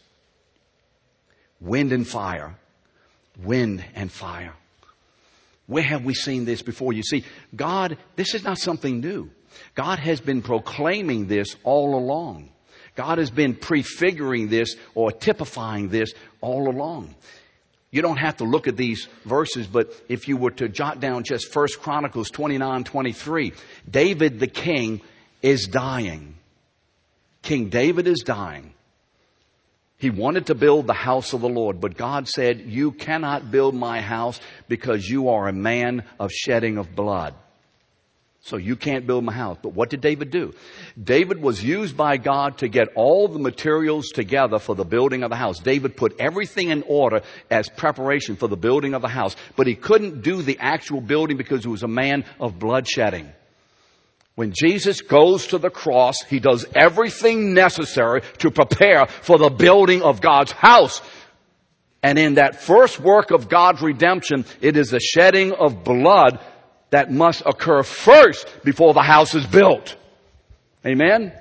[1.61, 2.55] Wind and fire.
[3.43, 4.53] Wind and fire.
[5.67, 6.93] Where have we seen this before?
[6.93, 7.25] You see,
[7.55, 9.29] God, this is not something new.
[9.73, 12.49] God has been proclaiming this all along.
[12.95, 17.15] God has been prefiguring this or typifying this all along.
[17.91, 21.23] You don't have to look at these verses, but if you were to jot down
[21.23, 23.53] just First Chronicles 29, 23,
[23.89, 25.01] David the king
[25.41, 26.35] is dying.
[27.41, 28.74] King David is dying.
[30.05, 33.73] He wanted to build the house of the Lord, but God said, you cannot build
[33.73, 37.33] my house because you are a man of shedding of blood.
[38.41, 39.57] So you can't build my house.
[39.63, 40.53] But what did David do?
[41.03, 45.31] David was used by God to get all the materials together for the building of
[45.31, 45.57] the house.
[45.57, 49.73] David put everything in order as preparation for the building of the house, but he
[49.73, 53.27] couldn't do the actual building because he was a man of bloodshedding.
[54.35, 60.01] When Jesus goes to the cross, he does everything necessary to prepare for the building
[60.01, 61.01] of God's house.
[62.03, 66.39] And in that first work of God's redemption, it is the shedding of blood
[66.91, 69.95] that must occur first before the house is built.
[70.85, 71.33] Amen?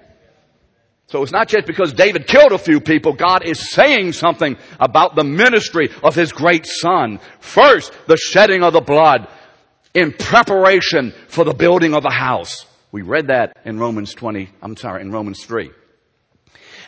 [1.08, 3.12] So it's not just because David killed a few people.
[3.12, 7.20] God is saying something about the ministry of his great son.
[7.40, 9.28] First, the shedding of the blood
[9.92, 12.66] in preparation for the building of the house.
[12.94, 15.72] We read that in Romans 20, I'm sorry, in Romans 3.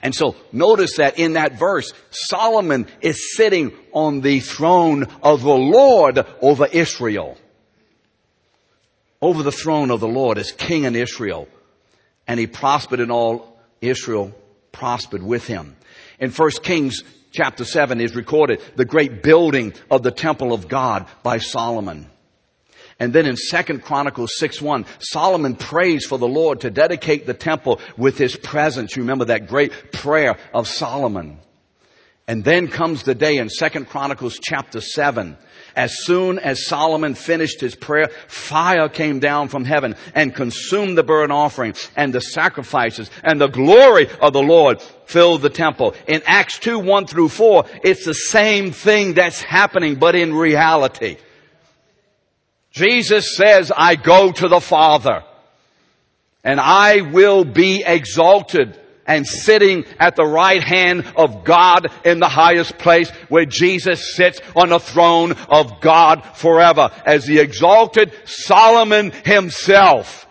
[0.02, 5.50] And so notice that in that verse, Solomon is sitting on the throne of the
[5.50, 7.36] Lord over Israel.
[9.20, 11.48] Over the throne of the Lord as king in Israel.
[12.28, 14.32] And he prospered in all Israel
[14.70, 15.74] prospered with him.
[16.20, 17.02] In 1 Kings
[17.32, 22.08] chapter 7 is recorded the great building of the temple of God by Solomon.
[22.98, 27.34] And then in 2 Chronicles 6 1, Solomon prays for the Lord to dedicate the
[27.34, 28.96] temple with his presence.
[28.96, 31.38] You remember that great prayer of Solomon.
[32.28, 35.36] And then comes the day in 2 Chronicles chapter 7
[35.76, 41.04] as soon as Solomon finished his prayer, fire came down from heaven and consumed the
[41.04, 45.94] burnt offering and the sacrifices and the glory of the Lord filled the temple.
[46.08, 51.18] In Acts 2, 1 through 4, it's the same thing that's happening, but in reality.
[52.76, 55.24] Jesus says, I go to the Father
[56.44, 62.28] and I will be exalted and sitting at the right hand of God in the
[62.28, 69.10] highest place where Jesus sits on the throne of God forever as the exalted Solomon
[69.24, 70.26] himself.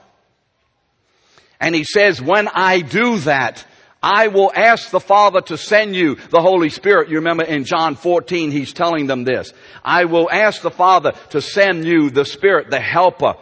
[1.59, 3.65] And he says, when I do that,
[4.05, 7.09] I will ask the Father to send you the Holy Spirit.
[7.09, 9.51] You remember in John 14, he's telling them this.
[9.83, 13.33] I will ask the Father to send you the Spirit, the Helper.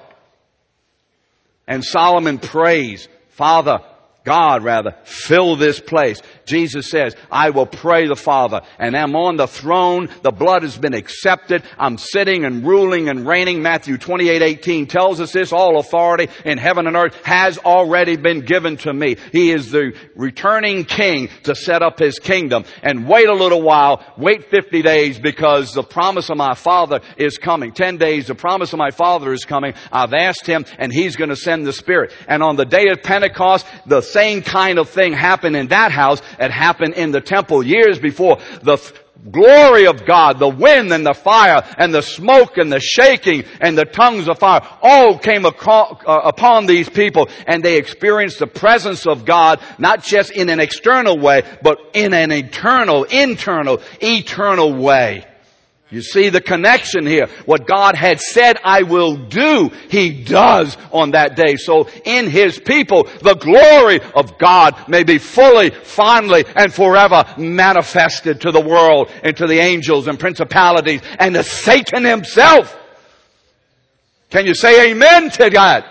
[1.67, 3.81] And Solomon prays, Father,
[4.23, 6.21] God rather, fill this place.
[6.45, 10.09] Jesus says, I will pray the Father and I'm on the throne.
[10.21, 11.63] The blood has been accepted.
[11.77, 13.61] I'm sitting and ruling and reigning.
[13.61, 15.53] Matthew 28, 18 tells us this.
[15.53, 19.17] All authority in heaven and earth has already been given to me.
[19.31, 24.03] He is the returning king to set up his kingdom and wait a little while,
[24.17, 27.71] wait 50 days because the promise of my Father is coming.
[27.71, 29.73] 10 days, the promise of my Father is coming.
[29.91, 32.11] I've asked him and he's going to send the Spirit.
[32.27, 36.21] And on the day of Pentecost, the same kind of thing happened in that house
[36.37, 38.39] that happened in the temple years before.
[38.61, 38.77] The
[39.31, 43.77] glory of God, the wind and the fire and the smoke and the shaking and
[43.77, 45.51] the tongues of fire all came uh,
[46.05, 51.17] upon these people and they experienced the presence of God not just in an external
[51.17, 55.25] way, but in an eternal, internal, eternal way.
[55.93, 57.27] You see the connection here.
[57.45, 61.55] What God had said I will do, He does on that day.
[61.55, 68.41] So in His people, the glory of God may be fully, finally, and forever manifested
[68.41, 72.75] to the world and to the angels and principalities and to Satan himself.
[74.31, 75.85] Can you say amen to that?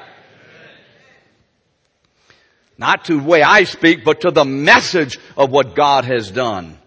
[2.76, 6.81] Not to the way I speak, but to the message of what God has done.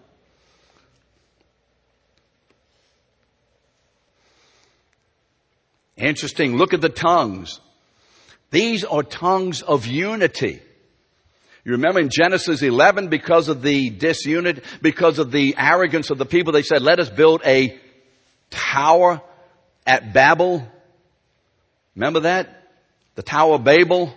[5.96, 6.56] Interesting.
[6.56, 7.60] Look at the tongues.
[8.50, 10.60] These are tongues of unity.
[11.64, 16.26] You remember in Genesis 11, because of the disunity, because of the arrogance of the
[16.26, 17.76] people, they said, let us build a
[18.50, 19.20] tower
[19.84, 20.66] at Babel.
[21.96, 22.68] Remember that?
[23.16, 24.14] The Tower of Babel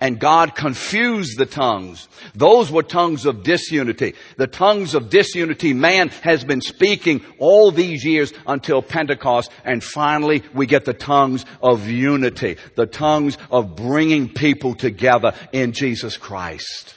[0.00, 2.08] and God confused the tongues.
[2.34, 4.14] Those were tongues of disunity.
[4.36, 10.42] The tongues of disunity man has been speaking all these years until Pentecost and finally
[10.52, 12.56] we get the tongues of unity.
[12.74, 16.94] The tongues of bringing people together in Jesus Christ.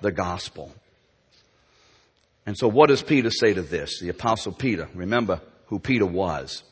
[0.00, 0.72] The gospel.
[2.46, 4.00] And so what does Peter say to this?
[4.00, 4.88] The apostle Peter.
[4.94, 6.62] Remember who Peter was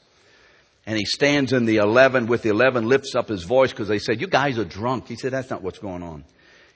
[0.87, 3.99] and he stands in the 11 with the 11 lifts up his voice because they
[3.99, 5.09] said, you guys are drunk.
[5.09, 6.25] He said, that's not what's going on.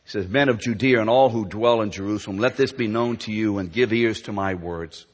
[0.04, 3.18] He says, men of Judea and all who dwell in Jerusalem, let this be known
[3.18, 5.06] to you and give ears to my words.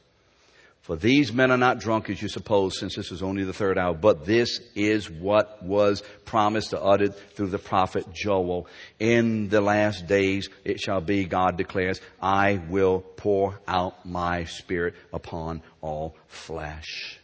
[0.81, 3.77] For these men are not drunk as you suppose, since this is only the third
[3.77, 8.69] hour, but this is what was promised or uttered through the prophet Joel.
[9.01, 14.95] In the last days it shall be, God declares, I will pour out my spirit
[15.13, 17.16] upon all flesh.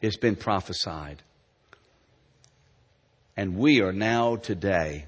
[0.00, 1.22] It's been prophesied.
[3.36, 5.06] And we are now today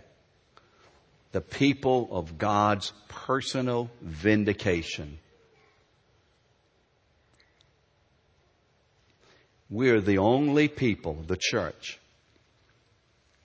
[1.33, 5.19] the people of God's personal vindication.
[9.71, 11.99] We're the only people, the church,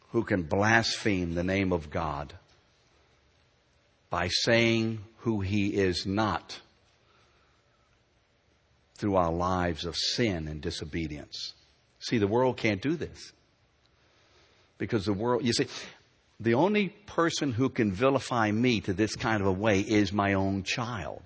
[0.10, 2.34] who can blaspheme the name of God
[4.10, 6.60] by saying who He is not
[8.98, 11.54] through our lives of sin and disobedience.
[12.00, 13.32] See, the world can't do this.
[14.78, 15.68] Because the world, you see,
[16.40, 20.34] the only person who can vilify me to this kind of a way is my
[20.34, 21.22] own child.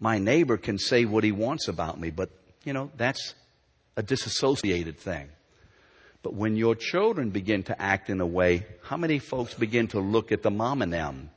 [0.00, 2.30] My neighbor can say what he wants about me, but,
[2.64, 3.34] you know, that's
[3.96, 5.28] a disassociated thing.
[6.22, 10.00] But when your children begin to act in a way, how many folks begin to
[10.00, 11.30] look at the mom and them?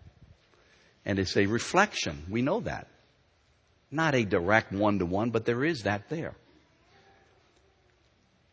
[1.06, 2.26] And it's a reflection.
[2.30, 2.88] We know that.
[3.90, 6.36] Not a direct one to one, but there is that there.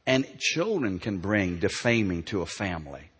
[0.07, 3.11] And children can bring defaming to a family.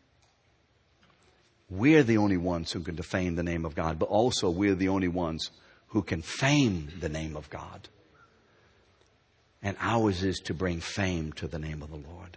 [1.71, 4.91] We're the only ones who can defame the name of God, but also we're the
[4.91, 5.51] only ones
[5.89, 7.89] who can fame the name of God.
[9.63, 12.37] And ours is to bring fame to the name of the Lord.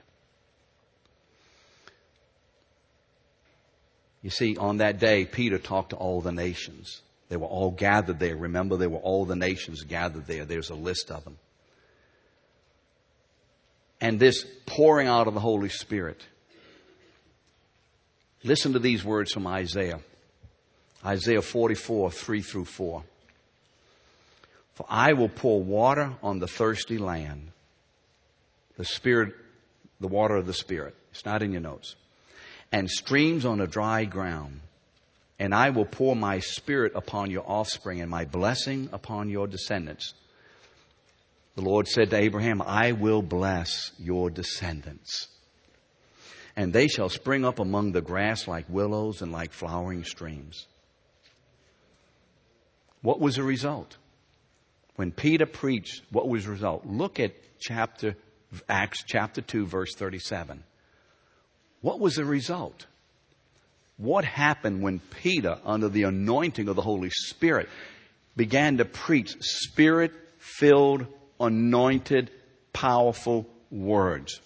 [4.21, 7.01] You see, on that day, Peter talked to all the nations.
[7.29, 8.37] They were all gathered there.
[8.37, 10.45] Remember, there were all the nations gathered there.
[10.45, 11.37] There's a list of them.
[13.99, 16.25] And this pouring out of the Holy Spirit.
[18.43, 19.99] Listen to these words from Isaiah.
[21.05, 23.03] Isaiah 44, 3 through 4.
[24.75, 27.51] For I will pour water on the thirsty land.
[28.77, 29.33] The Spirit,
[29.99, 30.95] the water of the Spirit.
[31.11, 31.95] It's not in your notes.
[32.71, 34.59] And streams on a dry ground.
[35.39, 40.13] And I will pour my Spirit upon your offspring and my blessing upon your descendants.
[41.55, 45.27] The Lord said to Abraham, I will bless your descendants.
[46.55, 50.67] And they shall spring up among the grass like willows and like flowering streams.
[53.01, 53.97] What was the result?
[54.95, 56.85] When Peter preached, what was the result?
[56.85, 58.15] Look at chapter,
[58.67, 60.63] Acts chapter 2 verse 37.
[61.81, 62.87] What was the result?
[63.97, 67.67] What happened when Peter, under the anointing of the Holy Spirit,
[68.35, 71.07] began to preach spirit filled,
[71.39, 72.29] anointed,
[72.73, 74.39] powerful words?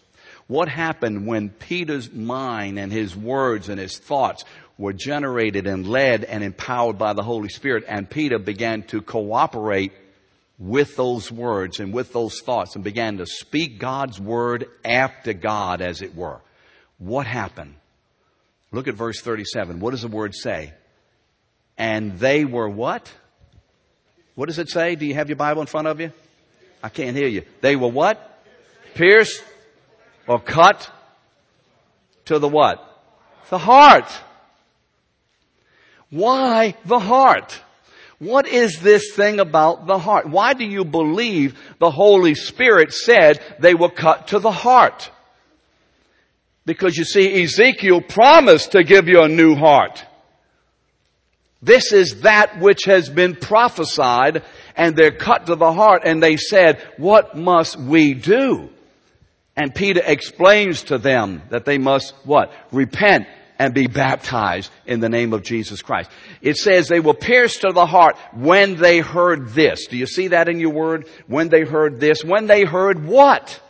[0.47, 4.45] What happened when Peter's mind and his words and his thoughts
[4.77, 9.91] were generated and led and empowered by the Holy Spirit and Peter began to cooperate
[10.59, 15.81] with those words and with those thoughts and began to speak God's word after God,
[15.81, 16.39] as it were.
[16.99, 17.75] What happened?
[18.71, 19.79] Look at verse 37.
[19.79, 20.73] What does the word say?
[21.77, 23.11] And they were what?
[24.35, 24.95] What does it say?
[24.95, 26.11] Do you have your Bible in front of you?
[26.81, 27.43] I can't hear you.
[27.61, 28.43] They were what?
[28.95, 29.43] Pierced
[30.27, 30.89] or cut
[32.25, 32.87] to the what?
[33.49, 34.11] The heart.
[36.09, 37.59] Why the heart?
[38.19, 40.29] What is this thing about the heart?
[40.29, 45.09] Why do you believe the Holy Spirit said they were cut to the heart?
[46.65, 50.05] Because you see, Ezekiel promised to give you a new heart.
[51.61, 54.43] This is that which has been prophesied
[54.75, 58.69] and they're cut to the heart and they said, what must we do?
[59.55, 62.51] And Peter explains to them that they must what?
[62.71, 63.27] Repent
[63.59, 66.09] and be baptized in the name of Jesus Christ.
[66.41, 69.85] It says they were pierced to the heart when they heard this.
[69.85, 71.07] Do you see that in your word?
[71.27, 72.23] When they heard this.
[72.23, 73.61] When they heard what?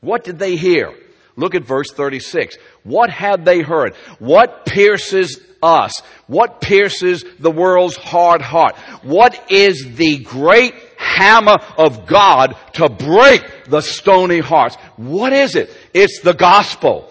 [0.00, 0.94] What did they hear?
[1.36, 2.56] Look at verse 36.
[2.82, 3.94] What had they heard?
[4.18, 6.00] What pierces us?
[6.26, 8.76] What pierces the world's hard heart?
[9.02, 14.76] What is the great hammer of God to break the stony hearts?
[14.96, 15.74] What is it?
[15.94, 17.08] It's the gospel.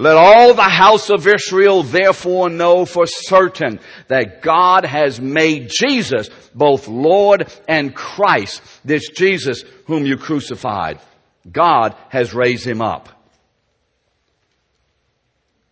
[0.00, 6.30] Let all the house of Israel therefore know for certain that God has made Jesus
[6.54, 11.00] both Lord and Christ, this Jesus whom you crucified.
[11.50, 13.08] God has raised him up.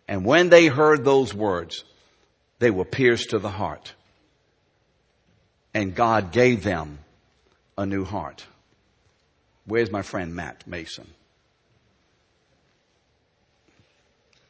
[0.07, 1.83] And when they heard those words,
[2.59, 3.93] they were pierced to the heart.
[5.73, 6.99] And God gave them
[7.77, 8.45] a new heart.
[9.65, 11.07] Where's my friend Matt Mason?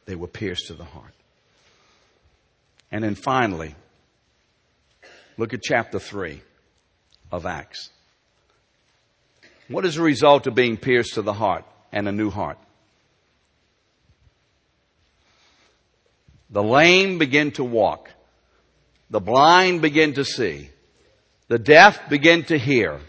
[0.06, 1.12] They were pierced to the heart.
[2.90, 3.74] And then finally,
[5.36, 6.40] look at chapter 3
[7.30, 7.90] of Acts.
[9.68, 12.58] What is the result of being pierced to the heart and a new heart?
[16.50, 18.10] The lame begin to walk.
[19.10, 20.70] The blind begin to see.
[21.48, 23.00] The deaf begin to hear.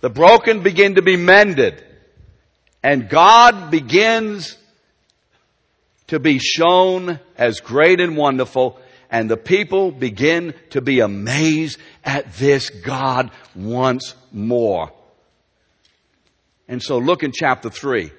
[0.00, 1.84] The broken begin to be mended.
[2.82, 4.56] And God begins
[6.08, 8.78] to be shown as great and wonderful
[9.12, 14.90] and the people begin to be amazed at this God once more.
[16.68, 18.10] And so look in chapter 3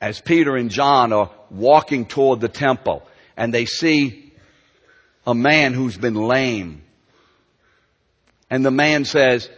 [0.00, 4.32] as Peter and John are walking toward the temple and they see
[5.26, 6.82] a man who's been lame.
[8.50, 9.48] And the man says,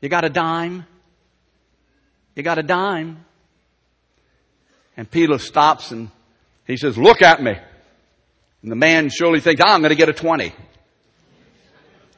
[0.00, 0.86] you got a dime?
[2.36, 3.24] You got a dime?
[4.96, 6.10] And Peter stops and
[6.66, 7.56] he says, look at me.
[8.62, 10.52] And the man surely thinks, oh, I'm going to get a 20.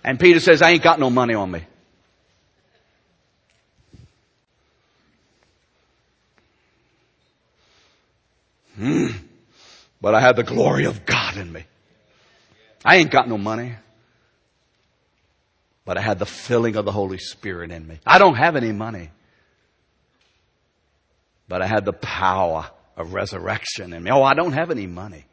[0.02, 1.62] And Peter says, I ain't got no money on me.
[8.80, 9.08] Hmm.
[10.00, 11.64] But I had the glory of God in me.
[12.82, 13.74] I ain't got no money.
[15.84, 18.00] But I had the filling of the Holy Spirit in me.
[18.06, 19.10] I don't have any money.
[21.46, 24.10] But I had the power of resurrection in me.
[24.10, 25.26] Oh, I don't have any money.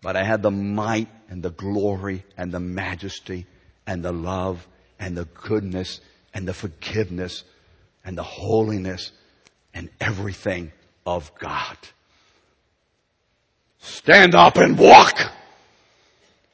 [0.00, 3.46] But I had the might and the glory and the majesty
[3.86, 4.66] and the love
[4.98, 6.00] and the goodness
[6.32, 7.44] and the forgiveness
[8.02, 9.12] and the holiness
[9.74, 10.72] and everything
[11.08, 11.76] of God.
[13.80, 15.18] Stand up and walk.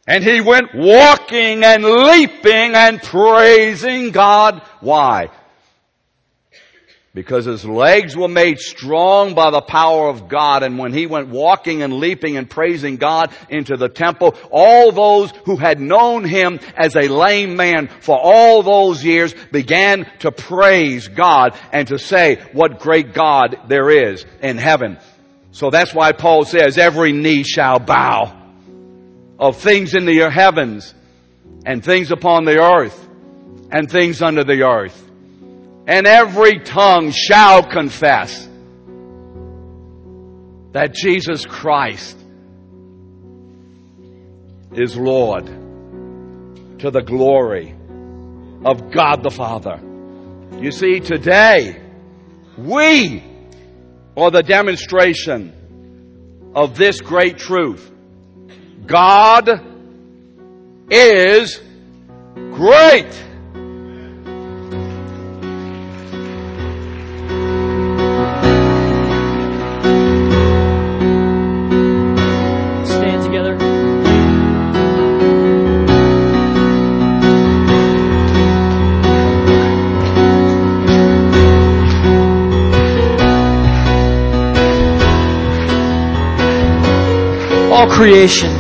[0.07, 4.63] And he went walking and leaping and praising God.
[4.81, 5.31] Why?
[7.15, 10.65] Because his legs were made strong by the power of God.
[10.65, 15.31] And when he went walking and leaping and praising God into the temple, all those
[15.45, 21.07] who had known him as a lame man for all those years began to praise
[21.07, 24.99] God and to say what great God there is in heaven.
[25.53, 28.41] So that's why Paul says every knee shall bow
[29.39, 30.93] of things in the heavens
[31.65, 33.09] and things upon the earth
[33.71, 35.01] and things under the earth
[35.87, 38.49] and every tongue shall confess
[40.73, 42.17] that Jesus Christ
[44.73, 45.47] is Lord
[46.81, 47.75] to the glory
[48.65, 49.81] of God the Father.
[50.59, 51.81] You see, today,
[52.57, 53.23] we
[54.17, 57.91] are the demonstration of this great truth.
[58.87, 59.49] God
[60.91, 61.61] is
[62.35, 63.25] great.
[88.05, 88.51] Creation.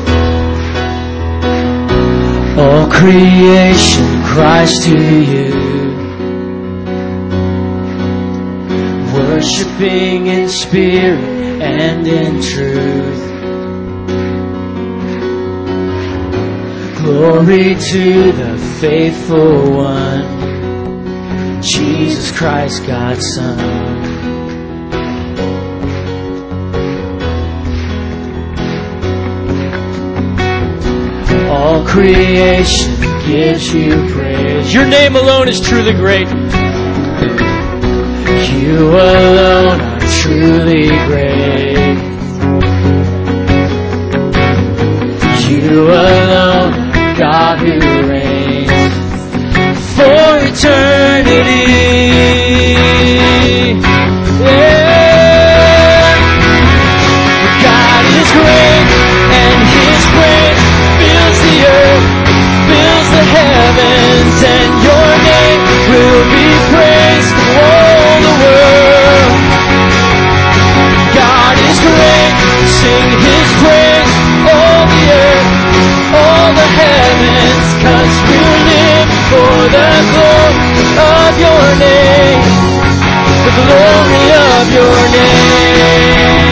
[2.59, 4.97] All creation cries to
[5.33, 5.53] you.
[9.13, 13.25] Worshipping in spirit and in truth.
[17.03, 23.84] Glory to the faithful one, Jesus Christ, God's Son.
[31.95, 32.93] Creation
[33.25, 34.75] gives you praise.
[34.75, 36.27] Your name alone is truly great.
[38.51, 41.95] You alone are truly great.
[45.49, 46.44] You alone,
[79.69, 82.43] the glory of your name,
[83.45, 86.45] the glory of your name.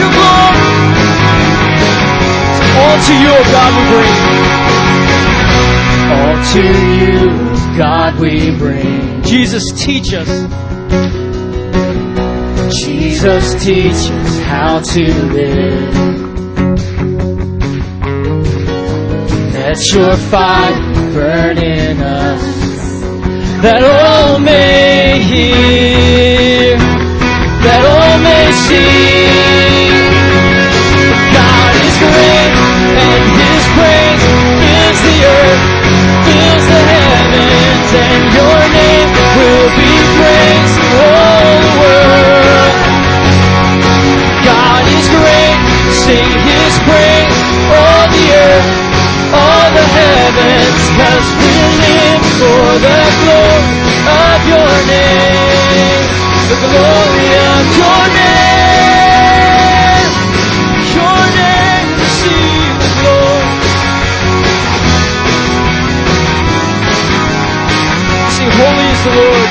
[0.00, 0.66] Your glory.
[2.78, 4.16] All to you, God, we bring.
[6.16, 6.62] All to
[7.00, 7.20] you,
[7.76, 9.22] God, we bring.
[9.22, 10.30] Jesus, teach us.
[12.82, 15.02] Jesus, teach us how to
[15.32, 16.25] live.
[19.76, 20.72] Let your fire
[21.12, 22.40] burn in us,
[23.60, 26.78] that all may hear,
[27.60, 29.28] that all may see.
[31.28, 32.52] God is great,
[33.04, 34.24] and His praise
[34.64, 35.75] fills the earth,
[50.26, 51.52] heavens, cause we
[51.82, 53.78] live for the glory
[54.26, 56.02] of your name,
[56.50, 58.34] the glory of your name.
[60.98, 63.54] Your name receive the glory.
[68.34, 69.50] See, holy is the Lord.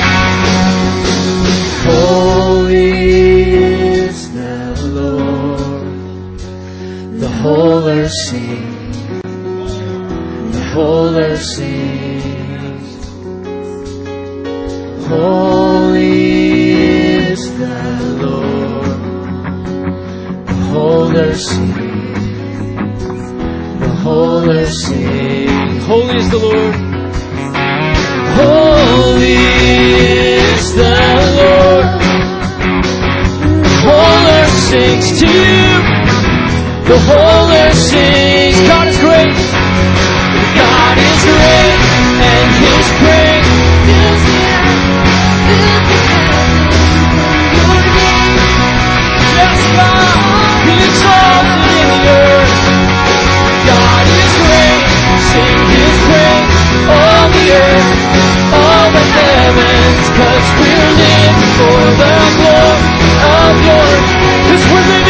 [1.88, 2.90] Holy
[3.64, 4.56] is the
[4.98, 6.38] Lord.
[7.20, 9.25] The whole earth sings
[10.78, 13.08] Earth sings.
[15.06, 17.78] Holy is the
[18.22, 18.98] Lord.
[25.84, 26.74] Holy is the Lord.
[28.36, 29.36] Holy
[30.12, 31.16] is the
[33.86, 35.56] whole earth sings to you.
[36.90, 38.58] The whole earth sings.
[38.68, 39.45] God is great.
[60.16, 63.90] Cause we're living for the glory of your,
[64.48, 65.05] cause we're living,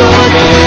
[0.00, 0.59] your name,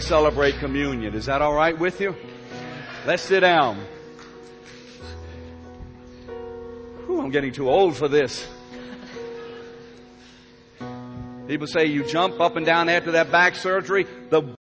[0.00, 1.14] to celebrate communion.
[1.14, 2.14] Is that all right with you?
[3.04, 3.84] Let's sit down.
[7.06, 8.46] Whew, I'm getting too old for this.
[11.48, 14.06] People say you jump up and down after that back surgery.
[14.30, 14.58] The